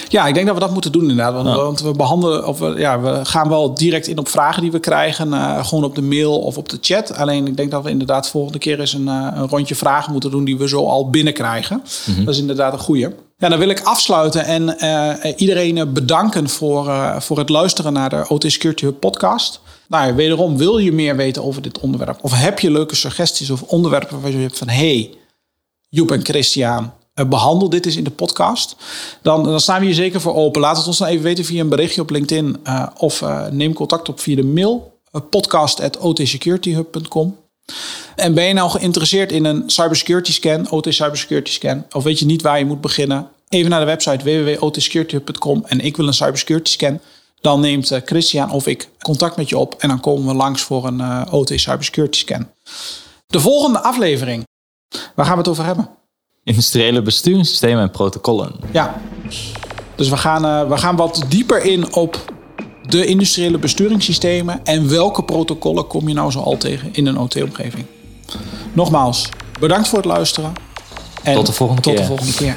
Ja, 0.08 0.26
ik 0.26 0.34
denk 0.34 0.46
dat 0.46 0.54
we 0.54 0.60
dat 0.60 0.72
moeten 0.72 0.92
doen 0.92 1.02
inderdaad. 1.02 1.34
Want, 1.34 1.56
want 1.56 1.80
we 1.80 1.92
behandelen, 1.92 2.46
of 2.46 2.58
we, 2.58 2.74
ja, 2.78 3.00
we 3.00 3.24
gaan 3.24 3.48
wel 3.48 3.74
direct 3.74 4.06
in 4.06 4.18
op 4.18 4.28
vragen 4.28 4.62
die 4.62 4.70
we 4.70 4.78
krijgen. 4.78 5.32
eh, 5.32 5.66
gewoon 5.66 5.84
op 5.84 5.94
de 5.94 6.02
mail 6.02 6.38
of 6.40 6.56
op 6.58 6.68
de 6.68 6.78
chat. 6.80 7.16
Alleen 7.16 7.46
ik 7.46 7.56
denk 7.56 7.70
dat 7.70 7.82
we 7.82 7.90
inderdaad 7.90 8.28
volgende 8.28 8.58
keer 8.58 8.80
eens 8.80 8.92
een, 8.92 9.08
eh, 9.08 9.28
een 9.34 9.48
rondje 9.48 9.74
vragen 9.74 10.12
moeten 10.12 10.30
doen 10.30 10.44
die 10.44 10.58
we 10.58 10.68
zo 10.68 10.86
al 10.86 11.10
binnenkrijgen. 11.10 11.82
Dat 12.24 12.34
is 12.34 12.40
inderdaad 12.40 12.72
een 12.72 12.78
goeie. 12.78 13.08
Ja, 13.42 13.48
dan 13.48 13.58
wil 13.58 13.68
ik 13.68 13.80
afsluiten 13.80 14.44
en 14.44 14.78
eh, 14.78 15.32
iedereen 15.36 15.78
eh, 15.78 15.86
bedanken 15.86 16.48
voor, 16.48 16.88
eh, 16.88 17.20
voor 17.20 17.38
het 17.38 17.48
luisteren 17.48 17.92
naar 17.92 18.10
de 18.10 18.24
OT 18.28 18.44
Security 18.46 18.84
Hub 18.84 19.00
podcast. 19.00 19.60
Nou, 19.88 20.14
wederom 20.14 20.56
wil 20.56 20.78
je 20.78 20.92
meer 20.92 21.16
weten 21.16 21.44
over 21.44 21.62
dit 21.62 21.80
onderwerp? 21.80 22.18
Of 22.20 22.32
heb 22.32 22.58
je 22.58 22.70
leuke 22.70 22.94
suggesties 22.94 23.50
of 23.50 23.62
onderwerpen 23.62 24.20
waar 24.20 24.30
je 24.30 24.36
hebt 24.36 24.58
van... 24.58 24.68
hey, 24.68 25.10
Joep 25.88 26.10
en 26.10 26.24
Christian, 26.24 26.92
eh, 27.14 27.28
behandel 27.28 27.68
dit 27.68 27.86
eens 27.86 27.96
in 27.96 28.04
de 28.04 28.10
podcast. 28.10 28.76
Dan, 29.22 29.44
dan 29.44 29.60
staan 29.60 29.80
we 29.80 29.86
hier 29.86 29.94
zeker 29.94 30.20
voor 30.20 30.34
open. 30.34 30.60
Laat 30.60 30.76
het 30.76 30.86
ons 30.86 30.98
dan 30.98 31.08
even 31.08 31.24
weten 31.24 31.44
via 31.44 31.60
een 31.60 31.68
berichtje 31.68 32.00
op 32.00 32.10
LinkedIn. 32.10 32.56
of 32.98 33.24
neem 33.50 33.72
contact 33.72 34.08
op 34.08 34.20
via 34.20 34.36
de 34.36 34.44
mail. 34.44 35.00
Podcast.otsecurityhub.com 35.30 37.41
En 38.16 38.34
ben 38.34 38.44
je 38.44 38.52
nou 38.52 38.70
geïnteresseerd 38.70 39.32
in 39.32 39.44
een 39.44 39.62
cybersecurity 39.66 40.32
scan, 40.32 40.70
OT 40.70 40.86
cybersecurity 40.88 41.50
scan, 41.50 41.84
of 41.92 42.04
weet 42.04 42.18
je 42.18 42.26
niet 42.26 42.42
waar 42.42 42.58
je 42.58 42.64
moet 42.64 42.80
beginnen? 42.80 43.28
Even 43.48 43.70
naar 43.70 43.80
de 43.80 43.86
website 43.86 44.24
www.otsecurityhub.com 44.24 45.64
en 45.66 45.80
ik 45.80 45.96
wil 45.96 46.06
een 46.06 46.14
cybersecurity 46.14 46.70
scan. 46.70 47.00
Dan 47.40 47.60
neemt 47.60 47.90
eh, 47.90 48.00
Christian 48.04 48.50
of 48.50 48.66
ik 48.66 48.88
contact 48.98 49.36
met 49.36 49.48
je 49.48 49.58
op 49.58 49.74
en 49.78 49.88
dan 49.88 50.00
komen 50.00 50.26
we 50.26 50.34
langs 50.34 50.62
voor 50.62 50.86
een 50.86 51.00
eh, 51.00 51.22
OT 51.30 51.52
cybersecurity 51.54 52.18
scan. 52.18 52.48
De 53.26 53.40
volgende 53.40 53.82
aflevering. 53.82 54.44
Waar 55.14 55.26
gaan 55.26 55.34
we 55.34 55.40
het 55.40 55.48
over 55.48 55.64
hebben? 55.64 55.88
Industriële 56.44 57.02
besturingssystemen 57.02 57.82
en 57.82 57.90
protocollen. 57.90 58.52
Ja. 58.72 59.00
Dus 59.94 60.08
we 60.08 60.16
gaan, 60.16 60.44
eh, 60.44 60.68
we 60.68 60.76
gaan 60.76 60.96
wat 60.96 61.24
dieper 61.28 61.64
in 61.64 61.94
op 61.94 62.31
de 62.92 63.04
industriële 63.06 63.58
besturingssystemen 63.58 64.60
en 64.64 64.88
welke 64.90 65.22
protocollen 65.22 65.86
kom 65.86 66.08
je 66.08 66.14
nou 66.14 66.30
zo 66.30 66.40
al 66.40 66.56
tegen 66.56 66.88
in 66.92 67.06
een 67.06 67.18
OT-omgeving. 67.18 67.84
Nogmaals, 68.72 69.28
bedankt 69.60 69.88
voor 69.88 69.98
het 69.98 70.06
luisteren. 70.06 70.52
En 71.22 71.34
Tot 71.34 71.46
de 71.46 71.52
volgende 71.52 71.82
tot 71.82 71.92
keer. 71.92 72.00
de 72.02 72.08
volgende 72.08 72.32
keer. 72.34 72.54